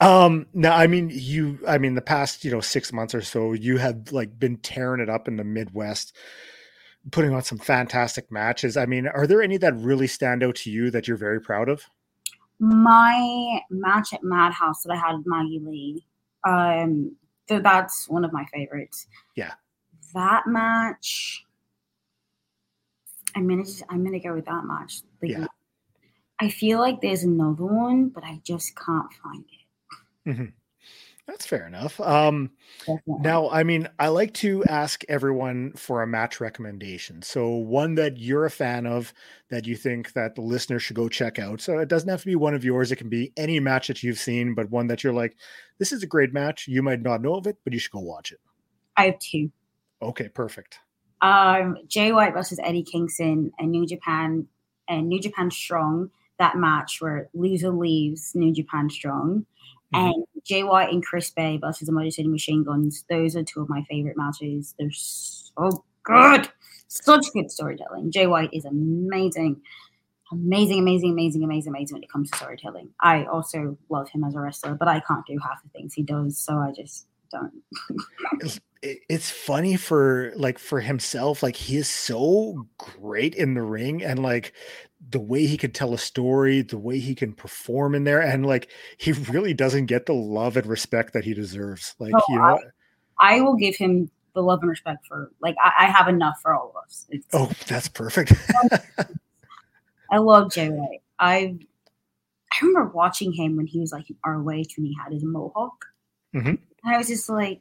Um, 0.00 0.46
now 0.52 0.76
I 0.76 0.86
mean 0.88 1.10
you 1.12 1.58
I 1.66 1.78
mean 1.78 1.94
the 1.94 2.00
past, 2.00 2.44
you 2.44 2.50
know, 2.50 2.60
six 2.60 2.92
months 2.92 3.14
or 3.14 3.22
so, 3.22 3.52
you 3.52 3.76
have 3.78 4.10
like 4.12 4.38
been 4.38 4.56
tearing 4.56 5.00
it 5.00 5.08
up 5.08 5.28
in 5.28 5.36
the 5.36 5.44
Midwest, 5.44 6.16
putting 7.10 7.32
on 7.32 7.42
some 7.42 7.58
fantastic 7.58 8.30
matches. 8.30 8.76
I 8.76 8.86
mean, 8.86 9.06
are 9.06 9.26
there 9.26 9.42
any 9.42 9.56
that 9.58 9.74
really 9.76 10.06
stand 10.06 10.42
out 10.42 10.56
to 10.56 10.70
you 10.70 10.90
that 10.90 11.08
you're 11.08 11.16
very 11.16 11.40
proud 11.40 11.68
of? 11.68 11.82
My 12.60 13.60
match 13.70 14.12
at 14.12 14.22
Madhouse 14.24 14.82
that 14.82 14.92
I 14.92 14.96
had 14.96 15.16
with 15.16 15.26
Maggie 15.26 15.60
Lee, 15.62 16.04
um, 16.44 17.14
th- 17.48 17.62
that's 17.62 18.08
one 18.08 18.24
of 18.24 18.32
my 18.32 18.44
favorites. 18.52 19.06
Yeah. 19.36 19.52
That 20.14 20.46
match, 20.46 21.44
I'm 23.36 23.48
gonna 23.48 23.64
just, 23.64 23.84
I'm 23.88 24.04
gonna 24.04 24.18
go 24.20 24.34
with 24.34 24.46
that 24.46 24.64
match. 24.64 25.02
Like, 25.22 25.30
Yeah. 25.32 25.46
I 26.40 26.48
feel 26.50 26.78
like 26.80 27.00
there's 27.00 27.22
another 27.24 27.64
one, 27.64 28.08
but 28.08 28.24
I 28.24 28.40
just 28.44 28.76
can't 28.76 29.12
find 29.22 29.44
it. 29.44 30.30
Mhm. 30.36 30.52
That's 31.28 31.46
fair 31.46 31.66
enough. 31.66 32.00
Um, 32.00 32.50
Now, 33.06 33.50
I 33.50 33.62
mean, 33.62 33.86
I 33.98 34.08
like 34.08 34.32
to 34.34 34.64
ask 34.64 35.04
everyone 35.10 35.72
for 35.74 36.02
a 36.02 36.06
match 36.06 36.40
recommendation. 36.40 37.20
So 37.20 37.50
one 37.50 37.94
that 37.96 38.16
you're 38.16 38.46
a 38.46 38.50
fan 38.50 38.86
of 38.86 39.12
that 39.50 39.66
you 39.66 39.76
think 39.76 40.14
that 40.14 40.34
the 40.34 40.40
listener 40.40 40.78
should 40.78 40.96
go 40.96 41.06
check 41.06 41.38
out. 41.38 41.60
So 41.60 41.78
it 41.78 41.88
doesn't 41.88 42.08
have 42.08 42.20
to 42.20 42.26
be 42.26 42.34
one 42.34 42.54
of 42.54 42.64
yours. 42.64 42.90
It 42.90 42.96
can 42.96 43.10
be 43.10 43.30
any 43.36 43.60
match 43.60 43.88
that 43.88 44.02
you've 44.02 44.18
seen, 44.18 44.54
but 44.54 44.70
one 44.70 44.86
that 44.86 45.04
you're 45.04 45.12
like, 45.12 45.36
this 45.78 45.92
is 45.92 46.02
a 46.02 46.06
great 46.06 46.32
match. 46.32 46.66
You 46.66 46.82
might 46.82 47.02
not 47.02 47.20
know 47.20 47.34
of 47.34 47.46
it, 47.46 47.58
but 47.62 47.74
you 47.74 47.78
should 47.78 47.92
go 47.92 48.00
watch 48.00 48.32
it. 48.32 48.40
I 48.96 49.04
have 49.06 49.18
two. 49.18 49.52
Okay, 50.00 50.30
perfect. 50.30 50.78
Um, 51.20 51.76
Jay 51.88 52.10
White 52.10 52.32
versus 52.32 52.58
Eddie 52.64 52.84
Kingston 52.84 53.52
and 53.58 53.70
New 53.70 53.86
Japan 53.86 54.46
and 54.88 55.08
New 55.08 55.20
Japan 55.20 55.50
Strong. 55.50 56.10
That 56.38 56.56
match 56.56 56.98
where 57.00 57.28
loser 57.34 57.70
leaves 57.70 58.32
New 58.34 58.52
Japan 58.52 58.88
Strong, 58.88 59.44
Mhm. 59.94 60.12
and 60.14 60.24
Jay 60.44 60.62
White 60.64 60.92
and 60.92 61.04
Chris 61.04 61.30
Bey 61.30 61.58
versus 61.58 61.88
the 61.88 62.10
City 62.10 62.28
Machine 62.28 62.64
Guns. 62.64 63.04
Those 63.10 63.36
are 63.36 63.42
two 63.44 63.60
of 63.62 63.68
my 63.68 63.82
favorite 63.84 64.16
matches. 64.16 64.74
They're 64.78 64.90
so 64.92 65.84
good, 66.04 66.48
such 66.88 67.26
good 67.32 67.50
storytelling. 67.50 68.10
Jay 68.10 68.26
White 68.26 68.50
is 68.52 68.64
amazing, 68.64 69.60
amazing, 70.32 70.80
amazing, 70.80 71.12
amazing, 71.12 71.44
amazing, 71.44 71.70
amazing 71.74 71.94
when 71.96 72.04
it 72.04 72.10
comes 72.10 72.30
to 72.30 72.38
storytelling. 72.38 72.90
I 73.00 73.24
also 73.26 73.78
love 73.90 74.08
him 74.10 74.24
as 74.24 74.36
a 74.36 74.40
wrestler, 74.40 74.74
but 74.76 74.88
I 74.88 75.00
can't 75.00 75.26
do 75.26 75.38
half 75.42 75.62
the 75.64 75.70
things 75.70 75.94
he 75.94 76.04
does, 76.04 76.38
so 76.38 76.58
I 76.58 76.72
just 76.72 77.07
don't. 77.30 78.60
It's 78.82 79.30
funny 79.30 79.76
for 79.76 80.32
like 80.36 80.58
for 80.58 80.80
himself, 80.80 81.42
like 81.42 81.56
he 81.56 81.76
is 81.76 81.88
so 81.88 82.66
great 82.78 83.34
in 83.34 83.54
the 83.54 83.62
ring 83.62 84.04
and 84.04 84.22
like 84.22 84.52
the 85.10 85.18
way 85.18 85.46
he 85.46 85.56
can 85.56 85.72
tell 85.72 85.94
a 85.94 85.98
story, 85.98 86.62
the 86.62 86.78
way 86.78 86.98
he 86.98 87.14
can 87.14 87.32
perform 87.32 87.94
in 87.94 88.04
there, 88.04 88.20
and 88.20 88.46
like 88.46 88.70
he 88.96 89.12
really 89.12 89.52
doesn't 89.54 89.86
get 89.86 90.06
the 90.06 90.14
love 90.14 90.56
and 90.56 90.66
respect 90.66 91.12
that 91.14 91.24
he 91.24 91.34
deserves. 91.34 91.94
Like, 91.98 92.14
Oh, 92.14 92.22
you 92.28 92.36
know, 92.36 92.58
I 93.18 93.40
will 93.40 93.56
give 93.56 93.74
him 93.76 94.10
the 94.34 94.42
love 94.42 94.60
and 94.60 94.70
respect 94.70 95.06
for 95.06 95.32
like 95.40 95.56
I, 95.62 95.72
I 95.80 95.86
have 95.86 96.06
enough 96.06 96.36
for 96.40 96.54
all 96.54 96.70
of 96.70 96.76
us. 96.84 97.06
It's, 97.10 97.26
Oh, 97.32 97.50
that's 97.66 97.88
perfect. 97.88 98.32
I 100.10 100.18
love 100.18 100.52
Jay 100.52 100.68
White. 100.68 101.02
I 101.18 101.56
I 102.52 102.64
remember 102.64 102.90
watching 102.94 103.32
him 103.32 103.56
when 103.56 103.66
he 103.66 103.80
was 103.80 103.92
like 103.92 104.08
in 104.08 104.16
ROH 104.24 104.44
when 104.46 104.66
he 104.86 104.96
had 105.02 105.12
his 105.12 105.24
mohawk. 105.24 105.84
Mhm. 106.34 106.58
And 106.84 106.94
I 106.94 106.98
was 106.98 107.08
just 107.08 107.28
like, 107.28 107.60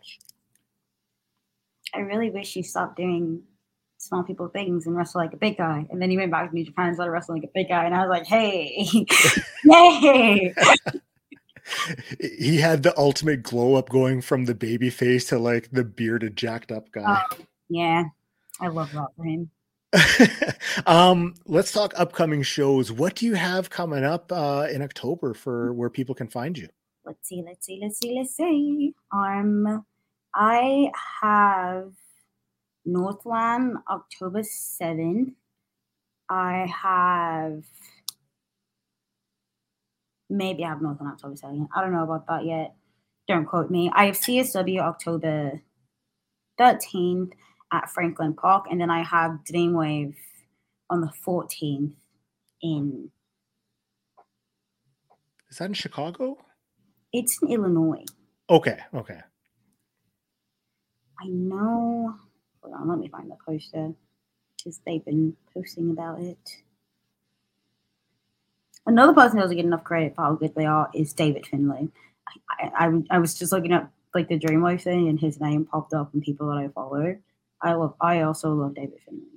I 1.94 2.00
really 2.00 2.30
wish 2.30 2.56
you 2.56 2.64
stopped 2.64 2.98
doing 2.98 3.44
small 3.98 4.24
people 4.24 4.48
things 4.48 4.86
and 4.86 4.96
wrestle 4.96 5.22
like 5.22 5.34
a 5.34 5.38
big 5.38 5.58
guy. 5.58 5.86
And 5.90 6.02
then 6.02 6.10
he 6.10 6.18
went 6.18 6.32
back 6.32 6.50
to 6.50 6.56
New 6.56 6.66
Japan 6.66 6.88
and 6.88 6.96
started 6.96 7.12
wrestling 7.12 7.42
like 7.42 7.50
a 7.50 7.54
big 7.54 7.70
guy. 7.70 7.86
And 7.86 7.96
I 7.96 8.06
was 8.06 8.10
like, 8.10 8.26
hey, 8.26 8.86
yay. 9.66 10.54
he 12.40 12.58
had 12.58 12.84
the 12.84 12.98
ultimate 12.98 13.44
glow 13.44 13.76
up 13.76 13.90
going 13.90 14.22
from 14.22 14.46
the 14.46 14.56
baby 14.56 14.90
face 14.90 15.26
to 15.28 15.40
like 15.40 15.70
the 15.72 15.84
bearded 15.84 16.36
jacked 16.36 16.72
up 16.72 16.92
guy. 16.92 17.22
Yeah, 17.70 18.06
I 18.62 18.68
love 18.68 18.92
that 18.94 19.08
for 19.16 19.26
him. 19.26 19.50
um, 20.86 21.34
let's 21.46 21.72
talk 21.72 21.94
upcoming 21.96 22.44
shows. 22.44 22.92
What 22.92 23.16
do 23.16 23.26
you 23.26 23.34
have 23.34 23.70
coming 23.70 24.04
up 24.04 24.32
uh, 24.32 24.68
in 24.72 24.82
October 24.82 25.34
for 25.34 25.74
where 25.74 25.90
people 25.90 26.16
can 26.16 26.28
find 26.28 26.58
you? 26.58 26.70
Let's 27.08 27.28
see, 27.28 27.44
let's 27.46 27.66
see, 27.66 27.80
let's 27.82 28.00
see, 28.00 28.16
let's 28.18 28.36
see. 28.36 28.94
Um, 29.12 29.86
I 30.36 30.92
have 31.22 31.94
Northland 32.86 33.78
October 33.90 34.44
seventh. 34.44 35.34
I 36.30 36.68
have 36.84 37.64
maybe 40.30 40.66
I 40.66 40.70
have 40.70 40.82
Northland 40.82 41.14
October 41.14 41.38
seventh. 41.38 41.70
I 41.76 41.82
don't 41.82 41.94
know 41.94 42.04
about 42.04 42.28
that 42.28 42.46
yet. 42.46 42.76
Don't 43.28 43.46
quote 43.46 43.72
me. 43.72 43.90
I 43.94 44.06
have 44.06 44.16
CSW 44.16 44.80
October 44.80 45.62
thirteenth 46.58 47.34
at 47.72 47.90
Franklin 47.90 48.34
Park, 48.34 48.66
and 48.70 48.80
then 48.80 48.92
I 48.92 49.04
have 49.04 49.40
Dreamwave 49.50 50.16
on 50.90 51.02
the 51.02 51.12
fourteenth 51.24 51.96
in 52.62 53.12
Is 55.50 55.58
that 55.58 55.66
in 55.66 55.74
Chicago? 55.74 56.38
It's 57.14 57.42
in 57.42 57.50
Illinois. 57.50 58.06
Okay, 58.50 58.80
okay. 58.96 59.20
I 61.22 61.28
know. 61.28 62.16
Hold 62.64 62.76
on, 62.76 62.90
let 62.90 63.00
me 63.00 63.10
find 63.10 63.32
the 63.32 63.38
poster 63.46 63.94
because 64.58 64.80
they've 64.86 65.06
been 65.06 65.36
posting 65.54 65.92
about 65.92 66.22
it. 66.22 66.38
Another 68.86 69.14
person 69.14 69.38
who 69.38 69.44
doesn't 69.44 69.58
get 69.58 69.66
enough 69.66 69.84
credit 69.84 70.16
for 70.16 70.24
how 70.24 70.36
good 70.36 70.56
they 70.56 70.66
are 70.66 70.90
is 70.94 71.14
David 71.14 71.48
Finlay. 71.48 71.90
I, 72.50 72.66
I, 72.80 72.88
I- 72.88 73.04
I 73.12 73.20
was 73.20 73.38
just 73.38 73.52
looking 73.52 73.74
up 73.74 73.92
like 74.16 74.30
the 74.30 74.40
Dreamwave 74.40 74.82
thing, 74.84 75.10
and 75.10 75.20
his 75.20 75.40
name 75.42 75.66
popped 75.66 75.94
up 75.94 76.14
and 76.14 76.24
people 76.24 76.48
that 76.50 76.58
I 76.58 76.70
follow. 76.70 77.18
I 77.62 77.74
love. 77.74 77.96
I 78.02 78.22
also 78.22 78.54
love 78.54 78.76
David 78.76 79.00
Finlay. 79.06 79.37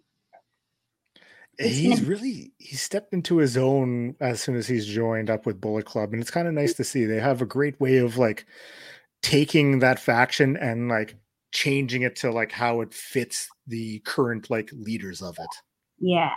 He's 1.59 2.03
really 2.03 2.53
he 2.59 2.77
stepped 2.77 3.13
into 3.13 3.37
his 3.37 3.57
own 3.57 4.17
as 4.21 4.41
soon 4.41 4.57
as 4.57 4.67
he's 4.67 4.87
joined 4.87 5.29
up 5.29 5.45
with 5.45 5.61
Bullet 5.61 5.85
Club, 5.85 6.13
and 6.13 6.23
it's 6.23 6.31
kind 6.31 6.49
of 6.49 6.55
nice 6.55 6.73
to 6.75 6.85
see. 6.85 7.05
They 7.05 7.21
have 7.21 7.43
a 7.43 7.47
great 7.47 7.79
way 7.81 7.99
of 7.99 8.17
like 8.17 8.47
taking 9.23 9.81
that 9.81 9.99
faction 9.99 10.57
and 10.57 10.89
like 10.89 11.17
changing 11.53 12.03
it 12.03 12.17
to 12.17 12.31
like 12.31 12.53
how 12.53 12.81
it 12.81 12.95
fits 12.95 13.49
the 13.67 13.99
current 14.01 14.49
like 14.51 14.71
leaders 14.73 15.21
of 15.21 15.39
it. 15.39 15.49
Yeah. 15.99 16.35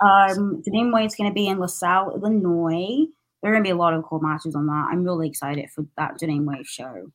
Um, 0.00 0.62
the 0.64 0.70
Dreamwave's 0.70 1.16
going 1.16 1.30
to 1.30 1.34
be 1.34 1.48
in 1.48 1.58
LaSalle, 1.58 2.14
Illinois. 2.14 3.06
There 3.42 3.50
are 3.50 3.54
going 3.54 3.64
to 3.64 3.68
be 3.68 3.72
a 3.72 3.76
lot 3.76 3.94
of 3.94 4.04
cool 4.04 4.20
matches 4.20 4.54
on 4.54 4.66
that. 4.66 4.88
I'm 4.90 5.04
really 5.04 5.28
excited 5.28 5.70
for 5.70 5.86
that 5.96 6.18
Dreamwave 6.20 6.66
show. 6.66 7.10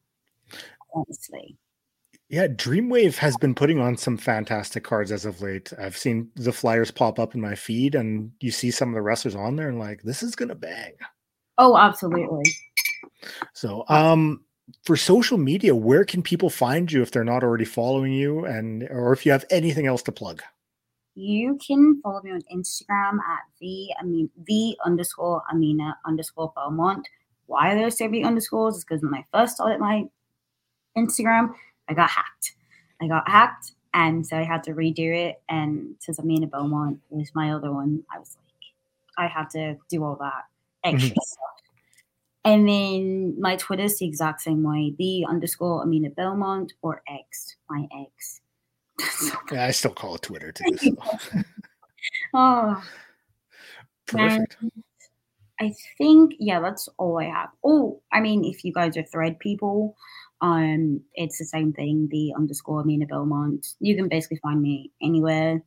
Honestly. 0.94 1.58
Yeah, 2.30 2.48
Dreamwave 2.48 3.16
has 3.16 3.36
been 3.38 3.56
putting 3.56 3.80
on 3.80 3.98
some 3.98 4.16
fantastic 4.16 4.84
cards 4.84 5.12
as 5.12 5.26
of 5.26 5.42
late. 5.42 5.74
I've 5.80 5.98
seen 5.98 6.30
the 6.36 6.54
flyers 6.54 6.92
pop 6.92 7.18
up 7.18 7.34
in 7.34 7.42
my 7.42 7.56
feed, 7.56 7.96
and 7.96 8.32
you 8.40 8.52
see 8.52 8.70
some 8.70 8.90
of 8.90 8.96
the 8.96 9.02
wrestlers 9.02 9.36
on 9.36 9.56
there, 9.56 9.68
and 9.68 9.80
like 9.80 10.04
this 10.04 10.22
is 10.22 10.36
gonna 10.36 10.56
bang. 10.56 10.94
Oh, 11.58 11.76
absolutely. 11.76 12.44
So, 13.54 13.84
um, 13.90 14.46
for 14.84 14.96
social 14.96 15.38
media, 15.38 15.76
where 15.76 16.06
can 16.06 16.22
people 16.22 16.50
find 16.50 16.92
you 16.92 17.02
if 17.02 17.12
they're 17.12 17.24
not 17.24 17.44
already 17.44 17.66
following 17.66 18.14
you, 18.14 18.46
and 18.46 18.84
or 18.84 19.12
if 19.12 19.26
you 19.26 19.32
have 19.32 19.46
anything 19.50 19.88
else 19.88 20.04
to 20.04 20.12
plug? 20.12 20.44
You 21.16 21.58
can 21.66 22.00
follow 22.02 22.22
me 22.22 22.32
on 22.32 22.42
Instagram 22.54 23.16
at 23.16 23.42
the 23.60 23.90
I 24.00 24.04
mean 24.04 24.30
the 24.48 24.78
underscore 24.86 25.42
Aminah 25.52 25.96
underscore 26.06 26.54
Belmont. 26.56 27.08
Why 27.48 27.74
are 27.74 27.76
there 27.76 27.90
so 27.90 28.06
many 28.06 28.24
underscores? 28.24 28.78
Is 28.78 28.86
because 28.86 29.02
when 29.02 29.16
I 29.16 29.26
first 29.34 29.56
started 29.56 29.80
my 29.80 30.06
Instagram, 30.96 31.56
I 31.90 31.94
got 31.94 32.10
hacked. 32.10 32.54
I 33.02 33.08
got 33.08 33.28
hacked, 33.28 33.72
and 33.94 34.26
so 34.26 34.38
I 34.38 34.44
had 34.44 34.64
to 34.64 34.72
redo 34.72 35.16
it. 35.16 35.42
And 35.50 35.96
since 36.00 36.20
Aminah 36.20 36.50
Belmont 36.50 37.00
was 37.10 37.32
my 37.34 37.52
other 37.52 37.72
one, 37.72 38.04
I 38.14 38.20
was 38.20 38.38
like, 38.38 39.26
I 39.26 39.28
had 39.28 39.50
to 39.52 39.78
do 39.90 40.04
all 40.04 40.16
that 40.18 40.44
mm-hmm. 40.86 40.96
extra 40.96 41.16
stuff. 41.22 41.44
And 42.46 42.68
then 42.68 43.36
my 43.40 43.56
Twitter 43.58 43.84
is 43.84 44.00
the 44.00 44.06
exact 44.06 44.42
same 44.42 44.64
way: 44.64 44.94
the 44.98 45.26
underscore 45.28 45.86
Aminah 45.86 46.16
Belmont 46.16 46.74
or 46.82 47.02
X, 47.08 47.56
my 47.70 47.88
X. 48.02 48.42
Yeah, 49.52 49.66
I 49.66 49.72
still 49.72 49.92
call 49.92 50.16
it 50.16 50.22
Twitter 50.22 50.52
too. 50.52 50.78
So. 50.78 50.96
oh, 52.34 52.84
Perfect. 54.06 54.58
I 55.60 55.74
think 55.98 56.36
yeah, 56.40 56.60
that's 56.60 56.88
all 56.98 57.20
I 57.20 57.26
have. 57.26 57.50
Oh, 57.64 58.02
I 58.12 58.20
mean, 58.20 58.46
if 58.46 58.64
you 58.64 58.72
guys 58.72 58.96
are 58.98 59.04
thread 59.04 59.40
people, 59.40 59.96
um, 60.42 61.02
it's 61.14 61.38
the 61.38 61.46
same 61.46 61.74
thing. 61.74 62.08
The 62.12 62.34
underscore 62.38 62.84
Aminah 62.84 63.10
Belmont. 63.10 63.66
You 63.80 63.96
can 63.96 64.08
basically 64.08 64.38
find 64.38 64.62
me 64.62 64.92
anywhere 65.02 65.62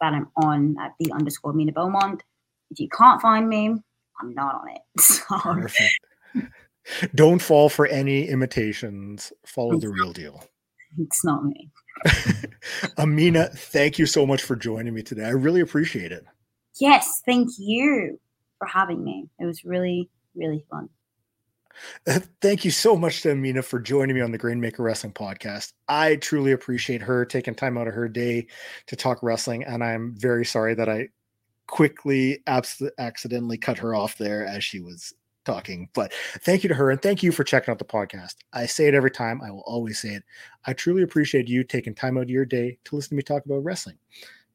that 0.00 0.12
I'm 0.12 0.28
on 0.36 0.76
at 0.80 0.92
the 0.98 1.12
underscore 1.12 1.54
Aminah 1.54 1.74
Belmont. 1.74 2.22
If 2.70 2.80
you 2.80 2.88
can't 2.88 3.20
find 3.20 3.48
me, 3.48 3.74
I'm 4.20 4.34
not 4.34 4.56
on 4.56 4.68
it. 4.70 4.82
So. 5.00 6.40
Don't 7.14 7.40
fall 7.40 7.68
for 7.68 7.86
any 7.86 8.28
imitations. 8.28 9.32
Follow 9.46 9.78
the 9.78 9.88
real 9.88 10.12
deal. 10.12 10.42
It's 10.98 11.24
not 11.24 11.44
me. 11.44 11.70
Aminah, 12.98 13.56
thank 13.56 13.98
you 13.98 14.06
so 14.06 14.26
much 14.26 14.42
for 14.42 14.56
joining 14.56 14.92
me 14.92 15.02
today. 15.02 15.24
I 15.24 15.30
really 15.30 15.60
appreciate 15.60 16.10
it. 16.10 16.24
Yes, 16.80 17.22
thank 17.24 17.50
you 17.58 18.18
for 18.58 18.66
having 18.66 19.04
me. 19.04 19.28
It 19.38 19.44
was 19.44 19.64
really, 19.64 20.10
really 20.34 20.64
fun. 20.70 20.88
Thank 22.40 22.64
you 22.64 22.70
so 22.70 22.96
much 22.96 23.22
to 23.22 23.28
Aminah 23.28 23.64
for 23.64 23.80
joining 23.80 24.16
me 24.16 24.22
on 24.22 24.32
the 24.32 24.38
Grainmaker 24.38 24.80
Wrestling 24.80 25.12
podcast. 25.12 25.72
I 25.88 26.16
truly 26.16 26.52
appreciate 26.52 27.02
her 27.02 27.24
taking 27.24 27.54
time 27.54 27.78
out 27.78 27.88
of 27.88 27.94
her 27.94 28.08
day 28.08 28.46
to 28.86 28.96
talk 28.96 29.22
wrestling, 29.22 29.64
and 29.64 29.82
I'm 29.82 30.14
very 30.16 30.44
sorry 30.44 30.74
that 30.74 30.88
I 30.88 31.08
quickly 31.66 32.42
abs- 32.46 32.82
accidentally 32.98 33.56
cut 33.56 33.78
her 33.78 33.94
off 33.94 34.18
there 34.18 34.46
as 34.46 34.62
she 34.64 34.80
was 34.80 35.14
talking. 35.44 35.88
But 35.94 36.12
thank 36.40 36.62
you 36.62 36.68
to 36.68 36.74
her 36.74 36.90
and 36.90 37.00
thank 37.00 37.22
you 37.22 37.32
for 37.32 37.44
checking 37.44 37.72
out 37.72 37.78
the 37.78 37.84
podcast. 37.84 38.36
I 38.52 38.66
say 38.66 38.86
it 38.86 38.94
every 38.94 39.10
time. 39.10 39.40
I 39.42 39.50
will 39.50 39.64
always 39.66 40.00
say 40.00 40.10
it. 40.10 40.22
I 40.66 40.72
truly 40.72 41.02
appreciate 41.02 41.48
you 41.48 41.64
taking 41.64 41.94
time 41.94 42.16
out 42.16 42.24
of 42.24 42.30
your 42.30 42.44
day 42.44 42.78
to 42.84 42.96
listen 42.96 43.10
to 43.10 43.14
me 43.16 43.22
talk 43.22 43.44
about 43.44 43.64
wrestling. 43.64 43.98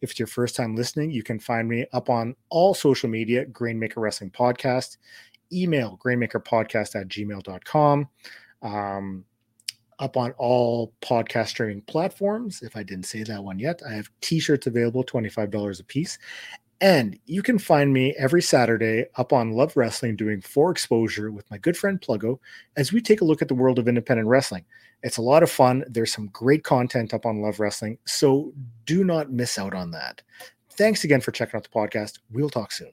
If 0.01 0.11
it's 0.11 0.19
your 0.19 0.27
first 0.27 0.55
time 0.55 0.75
listening, 0.75 1.09
you 1.09 1.23
can 1.23 1.39
find 1.39 1.67
me 1.67 1.87
up 1.91 2.09
on 2.09 2.35
all 2.49 2.75
social 2.75 3.09
media, 3.09 3.45
Grainmaker 3.45 3.97
Wrestling 3.97 4.29
Podcast, 4.29 4.97
email 5.51 5.99
grainmakerpodcast 6.03 6.99
at 6.99 7.07
gmail.com, 7.07 8.07
um, 8.61 9.25
up 9.99 10.17
on 10.17 10.31
all 10.37 10.93
podcast 11.01 11.47
streaming 11.49 11.81
platforms. 11.81 12.61
If 12.61 12.75
I 12.75 12.83
didn't 12.83 13.05
say 13.05 13.23
that 13.23 13.43
one 13.43 13.59
yet, 13.59 13.81
I 13.87 13.93
have 13.93 14.09
t 14.21 14.39
shirts 14.39 14.67
available, 14.67 15.03
$25 15.03 15.79
a 15.79 15.83
piece. 15.83 16.17
And 16.79 17.17
you 17.25 17.41
can 17.41 17.57
find 17.57 17.91
me 17.91 18.13
every 18.19 18.41
Saturday 18.41 19.05
up 19.15 19.33
on 19.33 19.53
Love 19.53 19.75
Wrestling 19.75 20.15
doing 20.15 20.41
For 20.41 20.69
Exposure 20.69 21.31
with 21.31 21.49
my 21.49 21.57
good 21.57 21.75
friend 21.75 21.99
Pluggo 21.99 22.39
as 22.75 22.93
we 22.93 23.01
take 23.01 23.21
a 23.21 23.25
look 23.25 23.41
at 23.41 23.47
the 23.47 23.55
world 23.55 23.79
of 23.79 23.87
independent 23.87 24.27
wrestling. 24.27 24.63
It's 25.01 25.17
a 25.17 25.23
lot 25.23 25.41
of 25.41 25.49
fun. 25.49 25.83
There's 25.87 26.13
some 26.13 26.27
great 26.27 26.63
content 26.63 27.15
up 27.15 27.25
on 27.25 27.41
Love 27.41 27.59
Wrestling, 27.59 27.97
so 28.05 28.53
do 28.85 29.03
not 29.03 29.31
miss 29.31 29.57
out 29.57 29.73
on 29.73 29.91
that. 29.91 30.21
Thanks 30.71 31.03
again 31.03 31.21
for 31.21 31.31
checking 31.31 31.57
out 31.57 31.63
the 31.63 31.69
podcast. 31.69 32.19
We'll 32.31 32.49
talk 32.49 32.71
soon. 32.71 32.91